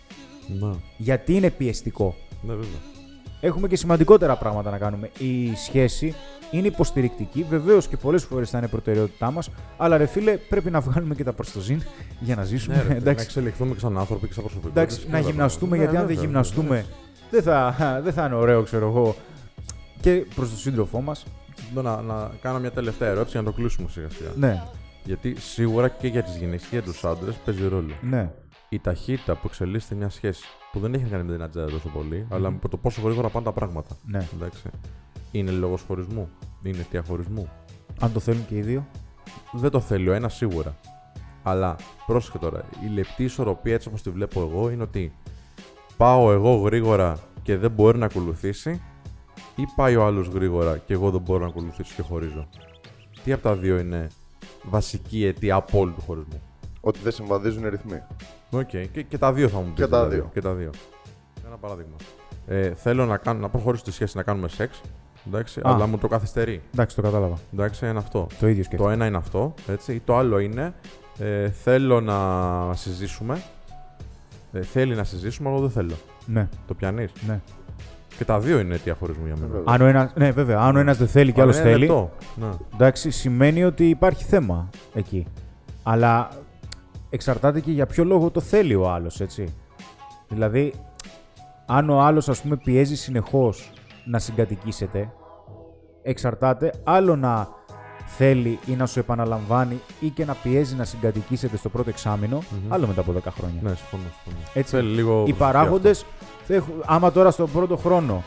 Ναι. 0.60 0.72
Γιατί 0.98 1.36
είναι 1.36 1.50
πιεστικό. 1.50 2.16
Ναι, 2.42 2.54
βέβαια. 2.54 2.99
Έχουμε 3.42 3.68
και 3.68 3.76
σημαντικότερα 3.76 4.36
πράγματα 4.36 4.70
να 4.72 4.78
κάνουμε. 4.78 5.10
Η 5.18 5.56
σχέση 5.56 6.16
είναι 6.52 6.68
υποστηρικτική. 6.68 7.46
Βεβαίως 7.50 7.88
και 7.88 7.98
πολλές 7.98 8.24
φορές 8.24 8.50
θα 8.50 8.58
είναι 8.58 8.68
προτεραιότητά 8.68 9.32
μας. 9.32 9.50
Αλλά 9.78 9.98
ρε 9.98 10.06
φίλε, 10.06 10.38
πρέπει 10.38 10.70
να 10.70 10.80
βγάλουμε 10.80 11.16
και 11.16 11.24
τα 11.24 11.34
προστοζήν 11.34 11.82
για 12.20 12.36
να 12.36 12.44
ζήσουμε. 12.44 12.76
Ναι, 12.76 12.82
ρε, 12.82 12.88
να 12.88 12.96
εντάξει, 12.96 13.26
εξελιχθούμε 13.26 13.74
και 13.74 13.80
σαν 13.80 13.98
άνθρωποι 13.98 14.28
και 14.28 14.34
σαν 14.34 14.44
προσωπικότητα. 14.44 14.82
εντάξει, 14.82 15.08
να 15.10 15.20
γυμναστούμε, 15.20 15.78
γιατί 15.78 15.98
αν 15.98 16.08
δεν 16.08 16.16
γυμναστούμε, 16.20 16.86
δεν 17.32 17.42
θα, 17.44 17.76
δεν 18.04 18.14
θα 18.14 18.26
είναι 18.26 18.36
ωραίο, 18.36 18.64
ξέρω 18.64 18.88
εγώ. 18.88 19.16
Και 20.02 20.26
προς 20.36 20.50
τον 20.50 20.58
σύντροφό 20.58 21.02
μας. 21.02 21.26
Να, 21.74 22.02
να 22.02 22.32
κάνω 22.42 22.60
μια 22.60 22.72
τελευταία 22.72 23.10
ερώτηση 23.10 23.32
για 23.32 23.42
να 23.42 23.46
το 23.52 23.54
κλείσουμε 23.54 23.90
σιγά 23.92 24.08
σιγά. 24.10 24.30
Ναι, 24.36 24.64
Γιατί 25.04 25.36
σίγουρα 25.40 25.88
και 25.90 26.08
για 26.08 26.24
τις 26.24 26.36
γυναίκες 26.36 26.62
και 26.62 26.76
για 26.76 26.82
τους 26.82 27.04
άντρες 27.04 27.36
παίζει 27.46 27.68
ρόλο. 27.68 27.94
ναι. 28.02 28.30
Η 28.70 28.80
ταχύτητα 28.80 29.34
που 29.36 29.42
εξελίσσεται 29.46 29.96
μια 29.96 30.10
σχέση 30.10 30.44
που 30.72 30.80
δεν 30.80 30.94
έχει 30.94 31.04
να 31.04 31.10
κάνει 31.10 31.24
με 31.24 31.32
την 31.32 31.42
ατζέντα 31.42 31.66
τόσο 31.66 31.90
πολύ, 31.90 32.28
αλλά 32.30 32.52
με 32.52 32.60
το 32.70 32.78
πόσο 32.78 33.02
γρήγορα 33.02 33.30
πάνε 33.30 33.46
τα 33.46 33.52
πράγματα. 33.52 33.98
ναι. 34.06 34.28
Εντάξει. 34.34 34.70
Είναι 35.32 35.52
λόγο 35.52 35.78
χωρισμού. 35.88 36.30
Είναι 36.64 36.80
αιτία 36.80 37.04
χωρισμού. 37.08 37.50
Αν 38.00 38.14
το 38.14 38.20
θέλουν 38.20 38.46
και 38.46 38.56
οι 38.56 38.62
δύο. 38.62 38.88
Δεν 39.52 39.70
το 39.72 39.80
θέλει 39.80 40.10
ο 40.10 40.14
ένας 40.14 40.36
σίγουρα. 40.36 40.76
Αλλά 41.44 41.76
πρόσεχε 42.06 42.38
τώρα. 42.38 42.64
Η 42.86 42.94
λεπτή 42.94 43.24
ισορροπία 43.24 43.74
έτσι 43.74 43.88
όπως 43.88 44.02
τη 44.02 44.10
βλέπω 44.10 44.42
εγώ 44.42 44.70
είναι 44.70 44.84
ότι 44.84 45.14
πάω 45.98 46.32
εγώ 46.32 46.56
γρήγορα 46.56 47.20
και 47.42 47.58
δεν 47.58 47.72
μπορεί 47.72 47.98
να 47.98 48.06
ακολουθήσει, 48.06 48.82
ή 49.56 49.64
πάει 49.76 49.96
ο 49.96 50.06
άλλος 50.06 50.28
γρήγορα 50.28 50.78
και 50.78 50.94
εγώ 50.94 51.10
δεν 51.10 51.22
μπορώ 51.22 51.40
να 51.40 51.50
ακολουθήσω 51.50 51.94
και 51.96 52.02
χωρίζω. 52.02 52.48
Τι 53.24 53.32
από 53.32 53.44
τα 53.44 53.56
δύο 53.56 53.80
είναι 53.80 54.08
βασική 54.64 55.26
αιτία 55.26 55.56
απόλυτου 55.56 56.02
χωρισμού; 56.02 56.42
Ότι 56.82 57.00
δεν 57.04 57.12
συμβαδίζουν 57.12 57.64
οι 57.64 57.70
ρυθμοί. 57.70 58.02
Οκ, 58.52 58.68
και, 58.68 59.02
και 59.08 59.18
τα 59.18 59.34
δύο 59.34 59.48
θα 59.50 59.58
μου 59.58 59.64
πεις. 59.64 59.74
Και 59.74 59.88
τα 59.88 59.98
δηλαδή. 59.98 60.16
δύο. 60.16 60.30
Και 60.34 60.42
τα 60.42 60.54
δύο. 60.54 60.70
Ένα 61.48 61.56
παράδειγμα. 61.58 61.96
Ε, 62.48 62.74
θέλω 62.74 63.06
να, 63.06 63.18
κάνω, 63.18 63.40
να 63.40 63.50
προχωρήσω 63.50 63.84
τη 63.84 63.92
σχέση 63.92 64.18
να 64.18 64.24
κάνουμε 64.24 64.48
σεξ. 64.48 64.82
Εντάξει, 65.28 65.60
Α. 65.60 65.64
αλλά 65.74 65.88
μου 65.88 65.98
το 65.98 66.08
καθυστερεί. 66.08 66.62
Εντάξει, 66.74 66.96
το 66.96 67.02
κατάλαβα. 67.02 67.36
Εντάξει, 67.54 67.88
είναι 67.88 67.98
αυτό. 67.98 68.28
Το 68.40 68.48
ίδιο 68.48 68.62
Το 68.62 68.64
σκέφτομαι. 68.68 68.94
ένα 68.94 69.06
είναι 69.06 69.18
αυτό, 69.18 69.54
έτσι. 69.68 70.02
Το 70.06 70.18
άλλο 70.18 70.40
είναι 70.40 70.74
ε, 71.20 71.50
θέλω 71.50 72.02
να 72.02 72.20
συζήσουμε. 72.76 73.42
Ε, 74.52 74.62
θέλει 74.62 74.96
να 74.96 75.04
συζήσουμε, 75.04 75.50
αλλά 75.50 75.60
δεν 75.60 75.70
θέλω. 75.70 75.94
Ναι, 76.26 76.48
Το 76.68 76.74
πιανεί. 76.74 77.08
ναι. 77.28 77.40
Και 78.18 78.26
τα 78.26 78.40
δύο 78.40 78.60
είναι 78.60 78.74
αιτία 78.76 78.96
χωρισμού 79.00 79.26
για 79.26 79.36
μένα. 79.36 79.48
Βέβαια. 79.48 79.74
Αν 79.74 79.82
ο 79.82 79.86
ένας, 79.86 80.12
ναι, 80.16 80.32
βέβαια. 80.32 80.60
Αν 80.60 80.76
ο 80.76 80.80
ένας 80.80 80.98
δεν 80.98 81.08
θέλει 81.08 81.32
και 81.32 81.42
Αλλά 81.42 81.52
άλλος 81.52 81.62
είναι 81.62 81.72
θέλει. 81.72 81.86
λεπτό. 81.86 82.12
Ναι. 82.36 82.48
Εντάξει, 82.74 83.12
σημαίνει 83.12 83.64
ότι 83.64 83.90
υπάρχει 83.90 84.24
θέμα 84.24 84.70
εκεί. 84.94 85.26
Αλλά 85.84 86.30
εξαρτάται 87.10 87.60
και 87.60 87.72
για 87.72 87.86
ποιο 87.86 88.04
λόγο 88.04 88.32
το 88.32 88.40
θέλει 88.40 88.76
ο 88.76 88.90
άλλος, 88.90 89.22
έτσι. 89.22 89.56
Δηλαδή, 90.28 90.74
αν 91.66 91.90
ο 91.90 92.02
άλλος, 92.02 92.30
ας 92.30 92.42
πούμε, 92.42 92.58
πιέζει 92.58 92.96
συνεχώς 92.96 93.72
να 94.06 94.20
συγκατοικήσετε, 94.20 95.12
εξαρτάται 96.02 96.74
άλλο 96.84 97.16
να 97.16 97.48
θέλει 98.06 98.60
ή 98.66 98.72
να 98.72 98.86
σου 98.86 99.00
επαναλαμβάνει 99.00 99.82
ή 100.00 100.10
και 100.10 100.26
να 100.26 100.34
πιέζει 100.34 100.76
να 100.76 100.84
συγκατοικήσετε 100.84 101.58
στο 101.58 101.70
πρώτο 101.70 101.90
εξάμηνο, 101.90 102.40
άλλο 102.68 102.88
μετά 102.88 103.02
από 103.02 103.12
10 103.12 103.32
χρόνια. 103.38 103.62
Ναι, 103.62 103.76
συμφωνώ. 103.76 104.04
συμφωνώ. 104.24 104.46
Έτσι. 104.54 104.76
Θέλει 104.76 104.90
λίγο 104.90 105.12
Οι 105.12 105.16
προσοχή 105.16 105.34
παράγοντες, 105.40 106.06
άμα 106.86 107.12
τώρα 107.12 107.32
στον 107.32 107.52
πρώτο 107.52 107.78
χρόνο 107.78 108.24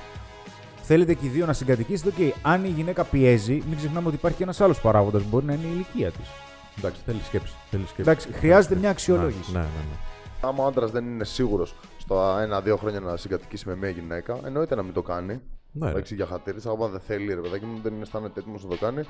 θέλετε 0.82 1.14
και 1.14 1.26
οι 1.26 1.28
δύο 1.28 1.46
να 1.46 1.52
συγκατοικήσετε, 1.52 2.08
οκ. 2.08 2.34
Αν 2.42 2.64
η 2.64 2.68
γυναίκα 2.68 3.04
πιέζει, 3.04 3.62
μην 3.68 3.76
ξεχνάμε 3.76 4.06
ότι 4.06 4.16
υπάρχει 4.16 4.36
και 4.36 4.42
ένας 4.42 4.60
άλλος 4.60 4.80
παράγοντας 4.80 5.22
που 5.22 5.28
μπορεί 5.30 5.44
να 5.44 5.52
είναι 5.52 5.66
η 5.66 5.70
ηλικία 5.72 6.10
της. 6.10 6.28
Αυτό. 6.76 6.86
Εντάξει, 6.86 7.02
θέλεις 7.06 7.26
σκέψη. 7.26 7.54
Θέλεις 7.70 7.88
σκέψη. 7.88 8.10
Εντάξει, 8.10 8.32
χρειάζεται 8.32 8.74
μια 8.74 8.82
Ναι, 8.84 8.88
αξιολόγηση. 8.90 9.52
Ναι, 9.52 9.58
ναι, 9.58 9.64
ναι. 9.64 9.96
Άμα 10.40 10.64
ο 10.64 10.66
άντρας 10.66 10.90
δεν 10.90 11.04
είναι 11.04 11.24
σίγουρος 11.24 11.74
στο 11.98 12.36
ένα-δύο 12.42 12.76
χρόνια 12.76 13.00
να 13.00 13.16
συγκατοικήσει 13.16 13.68
με 13.68 13.76
μια 13.76 13.88
γυναίκα, 13.88 14.38
εννοείται 14.44 14.74
να 14.74 14.82
μην 14.82 14.92
το 14.92 15.02
κάνει. 15.02 15.40
Ναι, 15.74 15.84
ρε. 15.86 15.90
Εντάξει, 15.92 16.14
για 16.14 16.26
χατήρι, 16.26 16.58
άμα 16.68 16.86
δεν 16.88 17.00
θέλει, 17.06 17.34
ρε 17.34 17.40
παιδάκι 17.40 17.64
μου, 17.64 17.78
δεν 17.82 17.92
αισθάνεται 18.02 18.40
έτοιμος 18.40 18.62
να 18.64 18.68
το 18.70 18.76
κάνει. 18.76 19.02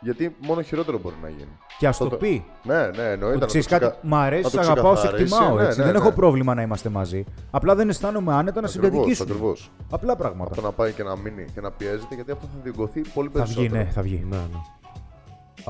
Γιατί 0.00 0.36
μόνο 0.38 0.62
χειρότερο 0.62 0.98
μπορεί 0.98 1.14
να 1.22 1.28
γίνει. 1.28 1.58
Και 1.78 1.86
ας 1.86 1.96
το 1.98 2.04
Αυτό- 2.04 2.16
πει. 2.16 2.44
Ναι, 2.62 2.74
ναι, 2.76 3.02
εννοείται. 3.02 3.26
Ότι 3.26 3.38
να 3.38 3.46
ξέρεις 3.46 3.66
το 3.66 3.74
ξεκα- 3.76 3.90
κάτι, 3.90 4.06
μ' 4.06 4.14
αρέσει, 4.14 4.42
να 4.42 4.62
σ' 4.62 4.66
το 4.66 4.72
αγαπάω, 4.72 4.94
σε 4.94 5.00
ξεκαθαρίσει. 5.00 5.34
εκτιμάω. 5.34 5.56
Ναι, 5.56 5.64
έτσι. 5.64 5.78
ναι, 5.78 5.84
δεν 5.84 5.92
ναι. 5.94 5.98
έχω 5.98 6.12
πρόβλημα 6.12 6.54
να 6.54 6.62
είμαστε 6.62 6.88
μαζί. 6.88 7.24
Απλά 7.50 7.74
δεν 7.74 7.88
αισθάνομαι 7.88 8.32
άνετα 8.34 8.60
να 8.60 8.66
Ακριβώς, 8.66 8.90
συγκατοικήσουμε. 8.90 9.30
ακριβώς. 9.32 9.70
Απλά 9.90 10.16
πράγματα. 10.16 10.50
Από 10.52 10.60
το 10.60 10.66
να 10.66 10.72
πάει 10.72 10.92
και 10.92 11.02
να 11.02 11.16
μείνει 11.16 11.44
και 11.54 11.60
να 11.60 11.70
πιέζεται, 11.70 12.14
γιατί 12.14 12.30
αυτό 12.30 12.46
θα 12.46 12.58
διωγγωθεί 12.62 13.00
πολύ 13.14 13.30
Θα 13.34 13.42
βγει, 13.44 13.54
περισσότερο. 13.54 13.82
ναι, 13.84 13.90
θα 13.90 14.02
βγει. 14.02 14.26
Ναι, 14.30 14.36
ναι. 14.36 14.42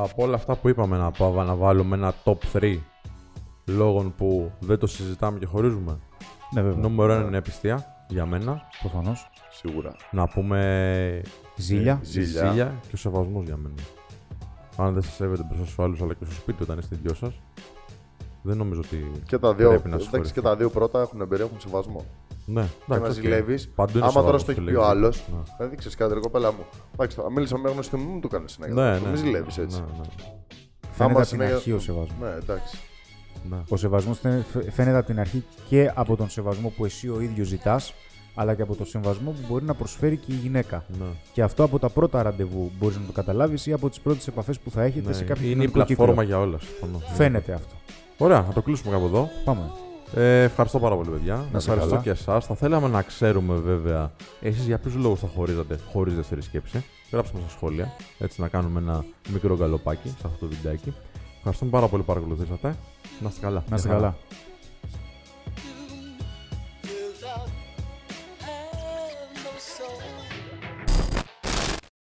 Από 0.02 0.22
όλα 0.22 0.34
αυτά 0.34 0.56
που 0.56 0.68
είπαμε 0.68 0.96
να, 0.96 1.10
πάω, 1.10 1.42
να 1.44 1.54
βάλουμε 1.54 1.96
ένα 1.96 2.14
top 2.24 2.36
3 2.52 2.78
λόγων 3.64 4.14
που 4.16 4.52
δεν 4.60 4.78
το 4.78 4.86
συζητάμε 4.86 5.38
και 5.38 5.46
χωρίζουμε. 5.46 5.98
Ναι, 6.54 6.62
βέβαια. 6.62 6.78
Νούμερο 6.78 7.24
1 7.24 7.26
είναι 7.26 7.36
απιστία 7.36 8.04
για 8.08 8.26
μένα. 8.26 8.62
Προφανώς. 8.80 9.30
Σίγουρα. 9.50 9.96
Να 10.10 10.28
πούμε 10.28 11.22
Ζήλια. 11.56 11.98
η 12.02 12.04
Ζήλια. 12.06 12.48
ζήλια 12.48 12.74
και 12.82 12.94
ο 12.94 12.96
σεβασμός 12.96 13.44
για 13.44 13.56
μένα. 13.56 13.74
Αν 14.76 14.92
δεν 14.92 15.02
σας 15.02 15.14
σέβεται 15.14 15.42
μπροστά 15.42 15.64
στους 15.64 15.78
άλλους 15.78 16.00
αλλά 16.02 16.14
και 16.14 16.24
στο 16.24 16.34
σπίτι 16.34 16.62
όταν 16.62 16.78
είστε 16.78 16.96
δυο 17.02 17.14
σας, 17.14 17.40
δεν 18.42 18.56
νομίζω 18.56 18.80
ότι. 18.84 19.10
Και 19.26 19.38
τα 19.38 19.54
δύο, 19.54 19.68
Πρέπει 19.68 19.82
να 19.82 19.88
εντάξει, 19.88 20.02
συγχωρευτεί. 20.04 20.32
και 20.32 20.40
τα 20.40 20.56
δύο 20.56 20.70
πρώτα 20.70 21.00
έχουν 21.00 21.20
εμπειρία, 21.20 21.44
έχουν 21.44 21.60
σεβασμό. 21.60 22.04
Ναι, 22.50 22.62
Και 22.62 22.68
να 22.86 22.96
εντάξει, 22.96 23.18
οκ. 23.18 23.24
ζηλεύει. 23.24 23.58
Παντού 23.74 23.90
είναι 23.98 24.00
Άμα 24.06 24.12
τώρα 24.12 24.12
σοβαρός 24.12 24.40
στο 24.40 24.50
έχει 24.50 24.60
το 24.60 24.66
πει 24.66 24.72
ο 24.74 24.80
λέγεις. 24.80 24.90
άλλος, 24.90 25.24
Ναι. 25.32 25.38
δηλαδή 25.56 25.76
ξέρει 25.76 25.94
κάτι, 25.96 26.14
ρε 26.14 26.20
κοπέλα 26.20 26.52
μου. 26.52 26.64
Εντάξει, 26.94 27.16
τώρα 27.16 27.30
μίλησα 27.30 27.54
με 27.56 27.60
μια 27.62 27.72
γνωστή 27.72 27.96
μου, 27.96 28.10
μην 28.12 28.20
του 28.20 28.28
κάνεις 28.28 28.52
συνέχεια. 28.52 28.74
Ναι, 28.74 29.00
Μην 29.00 29.10
ναι. 29.10 29.16
ζηλεύει 29.16 29.48
έτσι. 29.60 29.60
Ναι, 29.60 29.84
ναι. 29.98 30.04
Φαίνεται 30.92 31.04
Άμα 31.04 31.10
από 31.12 31.18
την 31.20 31.24
συνέχεια- 31.28 31.54
αρχή 31.54 31.72
ο 31.72 31.78
σεβασμός. 31.80 32.10
Ναι, 32.20 32.28
εντάξει. 32.42 32.78
ναι. 33.50 33.56
Ο 33.68 33.76
σεβασμός 33.76 34.18
φαίνεται 34.70 34.96
από 34.98 35.06
την 35.06 35.20
αρχή 35.20 35.44
και 35.68 35.90
από 35.94 36.16
τον 36.16 36.30
σεβασμό 36.30 36.68
που 36.76 36.84
εσύ 36.84 37.08
ο 37.08 37.20
ίδιος 37.20 37.46
ζητάς, 37.46 37.94
αλλά 38.34 38.54
και 38.54 38.62
από 38.62 38.74
τον 38.74 38.86
σεβασμό 38.86 39.30
που 39.30 39.40
μπορεί 39.48 39.64
να 39.64 39.74
προσφέρει 39.74 40.16
και 40.16 40.32
η 40.32 40.34
γυναίκα. 40.34 40.84
ναι. 40.98 41.04
Και 41.32 41.42
αυτό 41.42 41.62
από 41.64 41.78
τα 41.78 41.88
πρώτα 41.88 42.22
ραντεβού 42.22 42.70
μπορείς 42.78 42.96
να 42.98 43.06
το 43.06 43.12
καταλάβεις 43.12 43.66
ή 43.66 43.72
από 43.72 43.88
τις 43.88 44.00
πρώτες 44.00 44.26
επαφές 44.28 44.58
που 44.58 44.70
θα 44.70 44.82
έχετε 44.82 45.08
Ναι, 45.08 45.14
σε 45.14 45.24
κάποιο 45.24 45.42
είναι 45.42 45.50
η 45.50 45.66
κοινωνικό 45.66 45.72
πλατφόρμα 45.72 46.22
κύκλο. 46.22 46.26
για 46.26 46.38
όλα. 46.38 46.58
συμφωνώ. 46.58 46.98
Φαίνεται 47.14 47.52
αυτό. 47.52 47.74
Ωραία, 48.18 48.44
να 48.46 48.52
το 48.52 48.62
κλείσουμε 48.62 48.92
κάπου 48.92 49.04
εδώ. 49.04 49.28
Πάμε. 49.44 49.70
Ε, 50.14 50.42
ευχαριστώ 50.42 50.78
πάρα 50.78 50.96
πολύ, 50.96 51.10
παιδιά. 51.10 51.34
Να 51.52 51.60
σε 51.60 51.70
ευχαριστώ 51.70 51.88
καλά. 51.90 52.02
και 52.02 52.10
εσάς. 52.10 52.46
Θα 52.46 52.54
θέλαμε 52.54 52.88
να 52.88 53.02
ξέρουμε, 53.02 53.54
βέβαια, 53.54 54.12
εσείς 54.40 54.66
για 54.66 54.78
ποιους 54.78 54.94
λόγους 54.94 55.20
θα 55.20 55.28
χωρίζατε 55.34 55.78
χωρί 55.92 56.10
δεύτερη 56.10 56.42
σκέψη. 56.42 56.84
Γράψτε 57.12 57.38
μας 57.38 57.50
στα 57.50 57.58
σχόλια. 57.58 57.92
Έτσι 58.18 58.40
να 58.40 58.48
κάνουμε 58.48 58.80
ένα 58.80 59.04
μικρό 59.32 59.56
γκαλοπάκι 59.56 60.08
σε 60.08 60.14
αυτό 60.24 60.46
το 60.46 60.46
βιντεάκι. 60.46 60.94
Ευχαριστούμε 61.36 61.70
πάρα 61.70 61.86
πολύ 61.88 62.02
που 62.02 62.08
παρακολουθήσατε. 62.08 62.76
Να 63.20 63.28
είστε 63.28 63.40
καλά. 63.40 63.64
Να 63.68 63.76
είστε 63.76 63.88
Γεια 63.88 63.96
χαρά. 63.96 64.16
καλά. 64.28 64.47